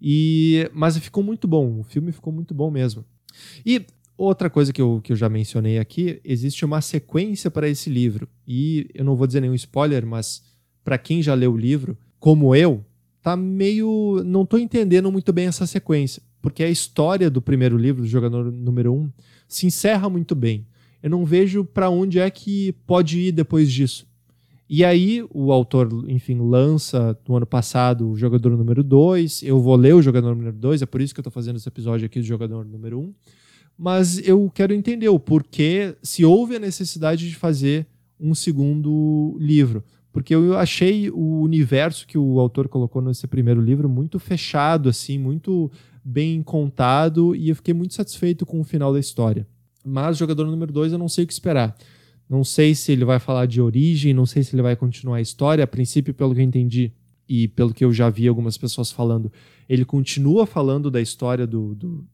E 0.02 0.70
mas 0.74 0.98
ficou 0.98 1.24
muito 1.24 1.48
bom, 1.48 1.80
o 1.80 1.84
filme 1.84 2.12
ficou 2.12 2.34
muito 2.34 2.54
bom 2.54 2.70
mesmo. 2.70 3.06
E 3.66 3.86
outra 4.18 4.50
coisa 4.50 4.74
que 4.74 4.82
eu, 4.82 5.00
que 5.02 5.14
eu 5.14 5.16
já 5.16 5.30
mencionei 5.30 5.80
aqui, 5.80 6.20
existe 6.24 6.66
uma 6.66 6.82
sequência 6.82 7.50
para 7.50 7.70
esse 7.70 7.90
livro. 7.90 8.28
E 8.46 8.90
eu 8.94 9.06
não 9.06 9.16
vou 9.16 9.26
dizer 9.26 9.40
nenhum 9.40 9.56
spoiler, 9.56 10.06
mas 10.06 10.44
para 10.84 10.98
quem 10.98 11.22
já 11.22 11.34
leu 11.34 11.54
o 11.54 11.58
livro, 11.58 11.98
como 12.20 12.56
eu, 12.56 12.84
tá 13.24 13.36
meio. 13.38 14.22
não 14.26 14.46
tô 14.46 14.58
entendendo 14.58 15.12
muito 15.12 15.32
bem 15.34 15.48
essa 15.48 15.66
sequência. 15.66 16.22
Porque 16.42 16.62
a 16.62 16.70
história 16.70 17.30
do 17.30 17.42
primeiro 17.42 17.78
livro, 17.78 18.02
do 18.02 18.08
jogador 18.08 18.52
número 18.52 18.94
um, 18.94 19.10
se 19.48 19.66
encerra 19.66 20.10
muito 20.10 20.36
bem. 20.36 20.68
Eu 21.02 21.10
não 21.10 21.26
vejo 21.26 21.64
para 21.64 21.90
onde 21.90 22.20
é 22.20 22.30
que 22.30 22.74
pode 22.86 23.18
ir 23.18 23.32
depois 23.32 23.72
disso. 23.72 24.06
E 24.70 24.84
aí 24.84 25.26
o 25.30 25.52
autor, 25.52 26.06
enfim, 26.08 26.40
lança 26.40 27.18
no 27.28 27.38
ano 27.38 27.46
passado 27.46 28.10
o 28.10 28.18
jogador 28.18 28.58
número 28.58 28.84
2. 28.84 29.44
Eu 29.44 29.60
vou 29.60 29.76
ler 29.76 29.94
o 29.96 30.02
jogador 30.02 30.36
número 30.36 30.58
2, 30.58 30.82
é 30.82 30.86
por 30.86 31.02
isso 31.02 31.14
que 31.14 31.20
eu 31.20 31.22
estou 31.22 31.32
fazendo 31.32 31.56
esse 31.56 31.68
episódio 31.68 32.06
aqui 32.06 32.20
do 32.20 32.26
jogador 32.26 32.66
número 32.66 33.00
1. 33.00 33.02
Um. 33.02 33.14
Mas 33.78 34.26
eu 34.28 34.52
quero 34.54 34.74
entender 34.74 35.10
o 35.10 35.20
porquê, 35.20 35.96
se 36.02 36.24
houve 36.24 36.56
a 36.56 36.60
necessidade 36.60 37.28
de 37.28 37.36
fazer 37.36 37.88
um 38.20 38.36
segundo 38.36 39.36
livro. 39.40 39.84
Porque 40.14 40.36
eu 40.36 40.56
achei 40.56 41.10
o 41.10 41.42
universo 41.42 42.06
que 42.06 42.20
o 42.20 42.40
autor 42.40 42.70
colocou 42.70 43.02
nesse 43.02 43.26
primeiro 43.26 43.60
livro 43.60 43.90
muito 43.90 44.20
fechado, 44.20 44.88
assim, 44.88 45.18
muito 45.18 45.72
bem 46.06 46.44
contado, 46.44 47.36
e 47.36 47.50
eu 47.50 47.56
fiquei 47.56 47.74
muito 47.74 47.96
satisfeito 47.96 48.46
com 48.46 48.62
o 48.62 48.64
final 48.64 48.94
da 48.94 49.00
história. 49.00 49.48
Mas 49.84 50.18
jogador 50.18 50.46
número 50.46 50.72
2 50.72 50.94
eu 50.94 51.00
não 51.00 51.10
sei 51.10 51.24
o 51.24 51.28
que 51.28 51.34
esperar. 51.34 51.76
Não 52.30 52.44
sei 52.44 52.76
se 52.76 52.92
ele 52.92 53.04
vai 53.04 53.20
falar 53.20 53.48
de 53.48 53.60
origem, 53.60 54.14
não 54.14 54.28
sei 54.28 54.44
se 54.44 54.56
ele 54.56 54.62
vai 54.62 54.76
continuar 54.76 55.18
a 55.18 55.22
história. 55.22 55.64
A 55.64 55.68
princípio, 55.68 56.14
pelo 56.14 56.34
que 56.34 56.42
eu 56.42 56.46
entendi 56.46 56.94
e 57.28 57.48
pelo 57.48 57.74
que 57.74 57.84
eu 57.84 57.92
já 57.92 58.10
vi 58.10 58.28
algumas 58.28 58.58
pessoas 58.58 58.92
falando, 58.92 59.32
ele 59.68 59.84
continua 59.84 60.46
falando 60.46 60.92
da 60.92 61.02
história 61.02 61.48
do. 61.48 61.74
do 61.74 62.08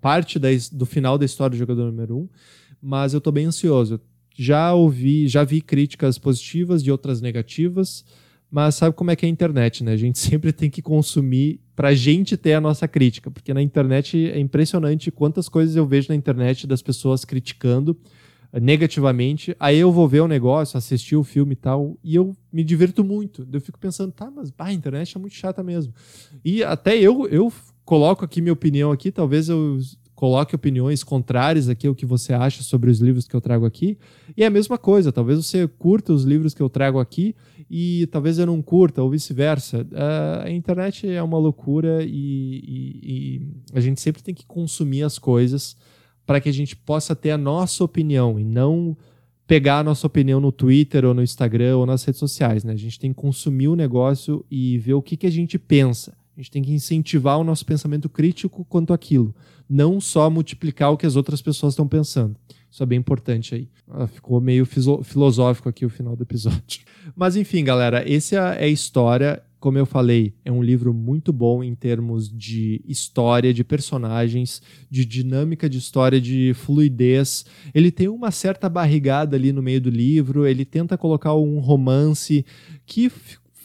parte 0.00 0.38
da, 0.38 0.48
do 0.72 0.86
final 0.86 1.18
da 1.18 1.24
história 1.24 1.50
do 1.50 1.58
jogador 1.58 1.86
número 1.86 2.16
1, 2.16 2.20
um, 2.20 2.28
mas 2.80 3.12
eu 3.12 3.18
estou 3.18 3.32
bem 3.32 3.46
ansioso. 3.46 4.00
Já 4.34 4.72
ouvi, 4.72 5.28
já 5.28 5.44
vi 5.44 5.60
críticas 5.60 6.18
positivas 6.18 6.82
de 6.82 6.90
outras 6.90 7.20
negativas, 7.20 8.04
mas 8.50 8.74
sabe 8.74 8.94
como 8.94 9.10
é 9.10 9.16
que 9.16 9.24
é 9.24 9.28
a 9.28 9.32
internet, 9.32 9.82
né? 9.82 9.92
A 9.92 9.96
gente 9.96 10.18
sempre 10.20 10.52
tem 10.52 10.68
que 10.68 10.82
consumir 10.82 11.60
para 11.74 11.88
a 11.88 11.94
gente 11.94 12.36
ter 12.36 12.54
a 12.54 12.60
nossa 12.60 12.86
crítica, 12.86 13.30
porque 13.30 13.54
na 13.54 13.62
internet 13.62 14.30
é 14.30 14.38
impressionante 14.38 15.10
quantas 15.10 15.48
coisas 15.48 15.74
eu 15.74 15.86
vejo 15.86 16.08
na 16.10 16.14
internet 16.14 16.66
das 16.66 16.82
pessoas 16.82 17.24
criticando 17.24 17.96
negativamente. 18.60 19.56
Aí 19.58 19.78
eu 19.78 19.90
vou 19.90 20.06
ver 20.06 20.20
o 20.20 20.28
negócio, 20.28 20.76
assistir 20.76 21.16
o 21.16 21.24
filme 21.24 21.52
e 21.54 21.56
tal, 21.56 21.96
e 22.04 22.14
eu 22.14 22.36
me 22.52 22.62
divirto 22.62 23.02
muito. 23.02 23.46
Eu 23.50 23.60
fico 23.60 23.78
pensando, 23.78 24.12
tá, 24.12 24.30
mas 24.30 24.50
bah, 24.50 24.66
a 24.66 24.72
internet 24.72 25.16
é 25.16 25.20
muito 25.20 25.34
chata 25.34 25.62
mesmo. 25.62 25.94
E 26.44 26.62
até 26.62 26.96
eu, 26.96 27.26
eu 27.28 27.50
coloco 27.84 28.24
aqui 28.24 28.40
minha 28.40 28.52
opinião 28.52 28.92
aqui, 28.92 29.10
talvez 29.10 29.48
eu 29.48 29.78
coloque 30.22 30.54
opiniões 30.54 31.02
contrárias 31.02 31.68
aqui 31.68 31.84
ao 31.84 31.96
que 31.96 32.06
você 32.06 32.32
acha 32.32 32.62
sobre 32.62 32.88
os 32.88 33.00
livros 33.00 33.26
que 33.26 33.34
eu 33.34 33.40
trago 33.40 33.66
aqui. 33.66 33.98
E 34.36 34.44
é 34.44 34.46
a 34.46 34.50
mesma 34.50 34.78
coisa, 34.78 35.10
talvez 35.10 35.44
você 35.44 35.66
curta 35.66 36.12
os 36.12 36.22
livros 36.22 36.54
que 36.54 36.62
eu 36.62 36.70
trago 36.70 37.00
aqui 37.00 37.34
e 37.68 38.06
talvez 38.06 38.38
eu 38.38 38.46
não 38.46 38.62
curta, 38.62 39.02
ou 39.02 39.10
vice-versa. 39.10 39.82
Uh, 39.82 40.46
a 40.46 40.50
internet 40.52 41.08
é 41.08 41.20
uma 41.20 41.36
loucura 41.38 42.04
e, 42.04 42.06
e, 42.08 43.00
e, 43.02 43.42
a 43.72 43.80
gente 43.80 44.00
sempre 44.00 44.22
tem 44.22 44.32
que 44.32 44.46
consumir 44.46 45.02
as 45.02 45.18
coisas 45.18 45.76
para 46.24 46.40
que 46.40 46.48
a 46.48 46.52
gente 46.52 46.76
possa 46.76 47.16
ter 47.16 47.32
a 47.32 47.36
nossa 47.36 47.82
opinião 47.82 48.38
e 48.38 48.44
não 48.44 48.96
pegar 49.44 49.80
a 49.80 49.82
nossa 49.82 50.06
opinião 50.06 50.38
no 50.38 50.52
Twitter 50.52 51.04
ou 51.04 51.14
no 51.14 51.22
Instagram 51.24 51.78
ou 51.78 51.84
nas 51.84 52.04
redes 52.04 52.20
sociais. 52.20 52.62
Né? 52.62 52.74
A 52.74 52.76
gente 52.76 52.96
tem 52.96 53.12
que 53.12 53.20
consumir 53.20 53.66
o 53.66 53.74
negócio 53.74 54.44
e 54.48 54.78
ver 54.78 54.94
o 54.94 55.02
que, 55.02 55.16
que 55.16 55.26
a 55.26 55.32
gente 55.32 55.58
pensa. 55.58 56.16
A 56.36 56.40
gente 56.40 56.50
tem 56.52 56.62
que 56.62 56.72
incentivar 56.72 57.40
o 57.40 57.44
nosso 57.44 57.66
pensamento 57.66 58.08
crítico 58.08 58.64
quanto 58.64 58.92
àquilo, 58.92 59.34
não 59.72 60.02
só 60.02 60.28
multiplicar 60.28 60.92
o 60.92 60.98
que 60.98 61.06
as 61.06 61.16
outras 61.16 61.40
pessoas 61.40 61.72
estão 61.72 61.88
pensando. 61.88 62.36
Isso 62.70 62.82
é 62.82 62.86
bem 62.86 62.98
importante 62.98 63.54
aí. 63.54 63.68
Ah, 63.88 64.06
ficou 64.06 64.38
meio 64.38 64.66
filosófico 64.66 65.68
aqui 65.68 65.86
o 65.86 65.90
final 65.90 66.14
do 66.14 66.22
episódio. 66.22 66.82
Mas 67.16 67.36
enfim, 67.36 67.64
galera, 67.64 68.04
essa 68.06 68.36
é 68.36 68.64
a 68.64 68.68
história 68.68 69.42
como 69.62 69.78
eu 69.78 69.86
falei, 69.86 70.34
é 70.44 70.50
um 70.50 70.60
livro 70.60 70.92
muito 70.92 71.32
bom 71.32 71.62
em 71.62 71.72
termos 71.72 72.28
de 72.28 72.82
história, 72.84 73.54
de 73.54 73.62
personagens, 73.62 74.60
de 74.90 75.04
dinâmica 75.04 75.70
de 75.70 75.78
história, 75.78 76.20
de 76.20 76.52
fluidez. 76.52 77.46
Ele 77.72 77.92
tem 77.92 78.08
uma 78.08 78.32
certa 78.32 78.68
barrigada 78.68 79.36
ali 79.36 79.52
no 79.52 79.62
meio 79.62 79.80
do 79.80 79.88
livro, 79.88 80.48
ele 80.48 80.64
tenta 80.64 80.98
colocar 80.98 81.36
um 81.36 81.60
romance 81.60 82.44
que 82.84 83.08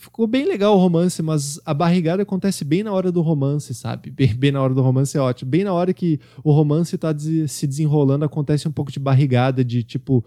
ficou 0.07 0.25
bem 0.25 0.45
legal 0.45 0.73
o 0.73 0.79
romance, 0.79 1.21
mas 1.21 1.59
a 1.65 1.73
barrigada 1.73 2.23
acontece 2.23 2.63
bem 2.63 2.81
na 2.81 2.91
hora 2.93 3.11
do 3.11 3.21
romance, 3.21 3.73
sabe? 3.73 4.09
Bem, 4.09 4.33
bem 4.33 4.51
na 4.51 4.61
hora 4.61 4.73
do 4.73 4.81
romance 4.81 5.17
é 5.17 5.21
ótimo. 5.21 5.51
Bem 5.51 5.63
na 5.65 5.73
hora 5.73 5.93
que 5.93 6.19
o 6.43 6.51
romance 6.51 6.95
está 6.95 7.13
se 7.47 7.67
desenrolando, 7.67 8.23
acontece 8.23 8.67
um 8.67 8.71
pouco 8.71 8.91
de 8.91 8.99
barrigada, 8.99 9.63
de 9.63 9.83
tipo, 9.83 10.23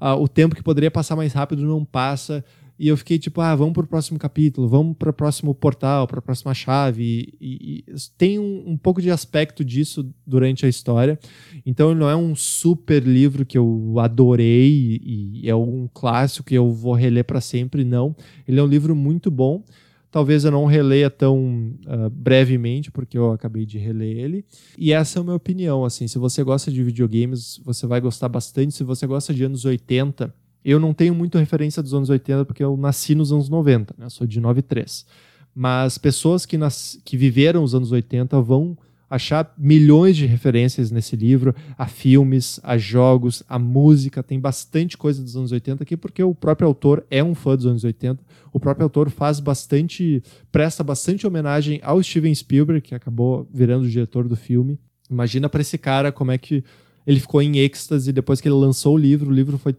uh, 0.00 0.14
o 0.18 0.26
tempo 0.26 0.56
que 0.56 0.62
poderia 0.62 0.90
passar 0.90 1.14
mais 1.14 1.32
rápido 1.32 1.62
não 1.62 1.84
passa. 1.84 2.42
E 2.78 2.86
eu 2.86 2.96
fiquei 2.96 3.18
tipo, 3.18 3.40
ah, 3.40 3.54
vamos 3.56 3.74
para 3.74 3.84
o 3.84 3.88
próximo 3.88 4.18
capítulo, 4.18 4.68
vamos 4.68 4.96
para 4.96 5.10
o 5.10 5.12
próximo 5.12 5.52
portal, 5.52 6.06
para 6.06 6.20
a 6.20 6.22
próxima 6.22 6.54
chave. 6.54 7.34
E, 7.40 7.84
e 7.88 7.94
tem 8.16 8.38
um, 8.38 8.70
um, 8.70 8.76
pouco 8.76 9.02
de 9.02 9.10
aspecto 9.10 9.64
disso 9.64 10.08
durante 10.24 10.64
a 10.64 10.68
história. 10.68 11.18
Então 11.66 11.90
ele 11.90 11.98
não 11.98 12.08
é 12.08 12.14
um 12.14 12.36
super 12.36 13.02
livro 13.02 13.44
que 13.44 13.58
eu 13.58 13.96
adorei 13.98 15.00
e 15.02 15.50
é 15.50 15.56
um 15.56 15.88
clássico 15.92 16.46
que 16.46 16.54
eu 16.54 16.70
vou 16.70 16.94
reler 16.94 17.24
para 17.24 17.40
sempre, 17.40 17.84
não. 17.84 18.14
Ele 18.46 18.60
é 18.60 18.62
um 18.62 18.68
livro 18.68 18.94
muito 18.94 19.28
bom. 19.30 19.64
Talvez 20.10 20.44
eu 20.44 20.50
não 20.50 20.64
releia 20.64 21.10
tão 21.10 21.74
uh, 21.84 22.08
brevemente, 22.10 22.90
porque 22.90 23.18
eu 23.18 23.30
acabei 23.32 23.66
de 23.66 23.76
reler 23.76 24.16
ele. 24.16 24.44
E 24.78 24.92
essa 24.92 25.18
é 25.18 25.20
a 25.20 25.24
minha 25.24 25.36
opinião. 25.36 25.84
Assim, 25.84 26.08
se 26.08 26.16
você 26.16 26.42
gosta 26.42 26.70
de 26.70 26.82
videogames, 26.82 27.60
você 27.62 27.86
vai 27.86 28.00
gostar 28.00 28.28
bastante. 28.28 28.72
Se 28.72 28.84
você 28.84 29.06
gosta 29.06 29.34
de 29.34 29.44
anos 29.44 29.66
80, 29.66 30.32
eu 30.64 30.78
não 30.78 30.92
tenho 30.92 31.14
muito 31.14 31.38
referência 31.38 31.82
dos 31.82 31.94
anos 31.94 32.10
80 32.10 32.44
porque 32.44 32.62
eu 32.62 32.76
nasci 32.76 33.14
nos 33.14 33.32
anos 33.32 33.48
90, 33.48 33.94
né? 33.98 34.08
sou 34.08 34.26
de 34.26 34.40
93. 34.40 35.06
Mas 35.54 35.98
pessoas 35.98 36.46
que, 36.46 36.56
nas... 36.56 37.00
que 37.04 37.16
viveram 37.16 37.62
os 37.62 37.74
anos 37.74 37.90
80 37.90 38.40
vão 38.40 38.76
achar 39.10 39.54
milhões 39.56 40.16
de 40.16 40.26
referências 40.26 40.90
nesse 40.90 41.16
livro, 41.16 41.54
a 41.78 41.86
filmes, 41.86 42.60
a 42.62 42.76
jogos, 42.76 43.42
a 43.48 43.58
música, 43.58 44.22
tem 44.22 44.38
bastante 44.38 44.98
coisa 44.98 45.22
dos 45.22 45.34
anos 45.34 45.50
80 45.50 45.82
aqui, 45.82 45.96
porque 45.96 46.22
o 46.22 46.34
próprio 46.34 46.68
autor 46.68 47.04
é 47.10 47.24
um 47.24 47.34
fã 47.34 47.56
dos 47.56 47.66
anos 47.66 47.84
80. 47.84 48.22
O 48.52 48.60
próprio 48.60 48.84
autor 48.84 49.08
faz 49.10 49.40
bastante, 49.40 50.22
presta 50.52 50.84
bastante 50.84 51.26
homenagem 51.26 51.80
ao 51.82 52.02
Steven 52.02 52.34
Spielberg, 52.34 52.82
que 52.82 52.94
acabou 52.94 53.48
virando 53.52 53.84
o 53.84 53.88
diretor 53.88 54.28
do 54.28 54.36
filme. 54.36 54.78
Imagina 55.10 55.48
para 55.48 55.62
esse 55.62 55.78
cara 55.78 56.12
como 56.12 56.30
é 56.30 56.36
que 56.36 56.62
ele 57.06 57.20
ficou 57.20 57.40
em 57.40 57.58
êxtase 57.58 58.12
depois 58.12 58.40
que 58.40 58.48
ele 58.48 58.54
lançou 58.54 58.94
o 58.94 58.98
livro. 58.98 59.30
O 59.30 59.34
livro 59.34 59.56
foi 59.56 59.74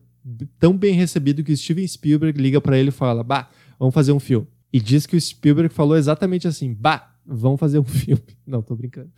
tão 0.59 0.77
bem 0.77 0.93
recebido 0.93 1.43
que 1.43 1.55
Steven 1.55 1.87
Spielberg 1.87 2.39
liga 2.41 2.61
para 2.61 2.77
ele 2.77 2.89
e 2.89 2.91
fala: 2.91 3.23
Bah, 3.23 3.49
vamos 3.77 3.93
fazer 3.93 4.11
um 4.11 4.19
filme. 4.19 4.47
E 4.71 4.79
diz 4.79 5.05
que 5.05 5.15
o 5.15 5.21
Spielberg 5.21 5.73
falou 5.73 5.97
exatamente 5.97 6.47
assim: 6.47 6.73
Bah, 6.73 7.09
vamos 7.25 7.59
fazer 7.59 7.79
um 7.79 7.83
filme. 7.85 8.21
Não, 8.45 8.61
tô 8.61 8.75
brincando. 8.75 9.09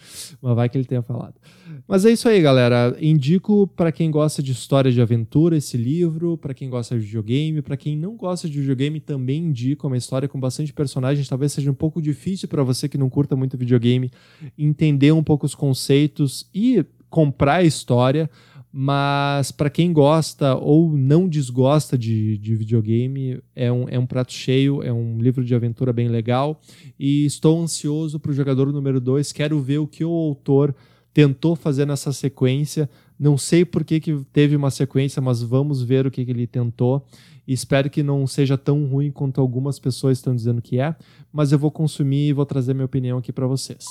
Mas 0.41 0.55
vai 0.55 0.69
que 0.69 0.77
ele 0.77 0.85
tenha 0.85 1.01
falado. 1.01 1.35
Mas 1.87 2.05
é 2.05 2.11
isso 2.11 2.27
aí, 2.27 2.41
galera. 2.41 2.95
Indico 2.99 3.67
para 3.67 3.91
quem 3.91 4.11
gosta 4.11 4.43
de 4.43 4.51
história 4.51 4.91
de 4.91 5.01
aventura 5.01 5.55
esse 5.57 5.77
livro, 5.77 6.37
para 6.37 6.53
quem 6.53 6.69
gosta 6.69 6.97
de 6.97 7.05
videogame, 7.05 7.61
para 7.61 7.77
quem 7.77 7.97
não 7.97 8.15
gosta 8.15 8.49
de 8.49 8.59
videogame 8.59 8.99
também 8.99 9.45
indico, 9.45 9.85
é 9.85 9.89
uma 9.89 9.97
história 9.97 10.27
com 10.27 10.39
bastante 10.39 10.73
personagens, 10.73 11.27
talvez 11.27 11.53
seja 11.53 11.71
um 11.71 11.75
pouco 11.75 12.01
difícil 12.01 12.47
para 12.47 12.63
você 12.63 12.89
que 12.89 12.97
não 12.97 13.09
curta 13.09 13.35
muito 13.35 13.57
videogame 13.57 14.11
entender 14.57 15.11
um 15.11 15.23
pouco 15.23 15.45
os 15.45 15.55
conceitos 15.55 16.49
e 16.53 16.85
comprar 17.09 17.55
a 17.55 17.63
história, 17.63 18.29
mas 18.73 19.51
para 19.51 19.69
quem 19.69 19.91
gosta 19.91 20.55
ou 20.55 20.95
não 20.95 21.27
desgosta 21.27 21.97
de, 21.97 22.37
de 22.37 22.55
videogame, 22.55 23.41
é 23.53 23.71
um, 23.71 23.89
é 23.89 23.99
um 23.99 24.05
prato 24.05 24.31
cheio, 24.31 24.81
é 24.81 24.93
um 24.93 25.17
livro 25.19 25.43
de 25.43 25.53
aventura 25.53 25.91
bem 25.91 26.07
legal. 26.07 26.61
E 26.97 27.25
estou 27.25 27.61
ansioso 27.61 28.19
para 28.19 28.31
o 28.31 28.33
jogador 28.33 28.71
número 28.71 29.01
2. 29.01 29.33
Quero 29.33 29.59
ver 29.59 29.79
o 29.79 29.87
que 29.87 30.05
o 30.05 30.11
autor 30.11 30.73
tentou 31.13 31.55
fazer 31.55 31.85
nessa 31.85 32.13
sequência. 32.13 32.89
Não 33.19 33.37
sei 33.37 33.65
por 33.65 33.83
que, 33.83 33.99
que 33.99 34.25
teve 34.31 34.55
uma 34.55 34.71
sequência, 34.71 35.21
mas 35.21 35.41
vamos 35.41 35.83
ver 35.83 36.07
o 36.07 36.11
que, 36.11 36.23
que 36.23 36.31
ele 36.31 36.47
tentou. 36.47 37.05
Espero 37.45 37.89
que 37.89 38.01
não 38.01 38.25
seja 38.25 38.57
tão 38.57 38.85
ruim 38.85 39.11
quanto 39.11 39.41
algumas 39.41 39.79
pessoas 39.79 40.17
estão 40.17 40.33
dizendo 40.33 40.61
que 40.61 40.79
é. 40.79 40.95
Mas 41.33 41.51
eu 41.51 41.59
vou 41.59 41.71
consumir 41.71 42.29
e 42.29 42.33
vou 42.33 42.45
trazer 42.45 42.73
minha 42.73 42.85
opinião 42.85 43.17
aqui 43.17 43.33
para 43.33 43.47
vocês. 43.47 43.83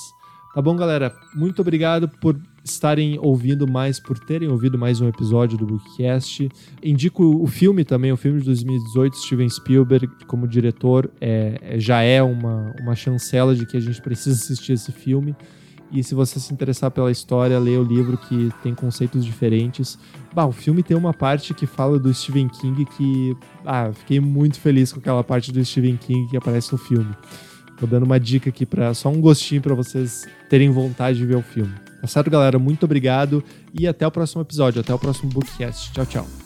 Tá 0.55 0.61
bom, 0.61 0.75
galera? 0.75 1.15
Muito 1.35 1.61
obrigado 1.61 2.09
por 2.09 2.41
estarem 2.65 3.19
ouvindo 3.21 3.67
mais, 3.67 3.99
por 3.99 4.19
terem 4.19 4.49
ouvido 4.49 4.79
mais 4.79 5.01
um 5.01 5.09
episódio 5.09 5.57
do 5.57 5.67
Bookcast. 5.67 6.49
Indico 6.83 7.25
o 7.25 7.47
filme 7.47 7.85
também, 7.85 8.13
o 8.13 8.17
filme 8.17 8.41
de 8.41 8.47
2018, 8.47 9.17
Steven 9.17 9.49
Spielberg 9.49 10.09
como 10.27 10.47
diretor, 10.47 11.11
é, 11.21 11.59
é, 11.63 11.81
já 11.81 12.03
é 12.03 12.23
uma, 12.23 12.75
uma 12.81 12.95
chancela 12.95 13.55
de 13.55 13.67
que 13.67 13.77
a 13.77 13.81
gente 13.81 14.01
precisa 14.01 14.37
assistir 14.37 14.73
esse 14.73 14.93
filme. 14.93 15.35
E 15.93 16.05
se 16.05 16.15
você 16.15 16.39
se 16.39 16.53
interessar 16.53 16.91
pela 16.91 17.11
história, 17.11 17.59
leia 17.59 17.81
o 17.81 17.85
livro 17.85 18.17
que 18.17 18.51
tem 18.63 18.75
conceitos 18.75 19.25
diferentes. 19.25 19.99
Bah, 20.33 20.47
o 20.47 20.53
filme 20.53 20.85
tem 20.85 20.97
uma 20.97 21.13
parte 21.13 21.53
que 21.53 21.67
fala 21.67 21.99
do 21.99 22.15
Stephen 22.15 22.49
King 22.49 22.85
que. 22.85 23.37
Ah, 23.67 23.91
fiquei 23.93 24.21
muito 24.21 24.61
feliz 24.61 24.93
com 24.93 25.01
aquela 25.01 25.25
parte 25.25 25.51
do 25.51 25.65
Stephen 25.65 25.97
King 25.97 26.29
que 26.29 26.37
aparece 26.37 26.71
no 26.71 26.79
filme. 26.79 27.13
Tô 27.77 27.87
dando 27.87 28.05
uma 28.05 28.21
dica 28.21 28.51
aqui 28.51 28.65
para 28.65 28.95
só 28.95 29.09
um 29.09 29.21
gostinho 29.21 29.63
para 29.63 29.75
vocês 29.75 30.29
terem 30.49 30.71
vontade 30.71 31.19
de 31.19 31.27
ver 31.27 31.37
o 31.37 31.43
filme. 31.43 31.90
Tá 32.01 32.07
certo, 32.07 32.31
galera? 32.31 32.59
Muito 32.59 32.85
obrigado 32.85 33.45
e 33.75 33.87
até 33.87 34.07
o 34.07 34.11
próximo 34.11 34.43
episódio, 34.43 34.81
até 34.81 34.95
o 34.95 34.99
próximo 34.99 35.31
Bookcast. 35.31 35.93
Tchau, 35.93 36.07
tchau. 36.07 36.40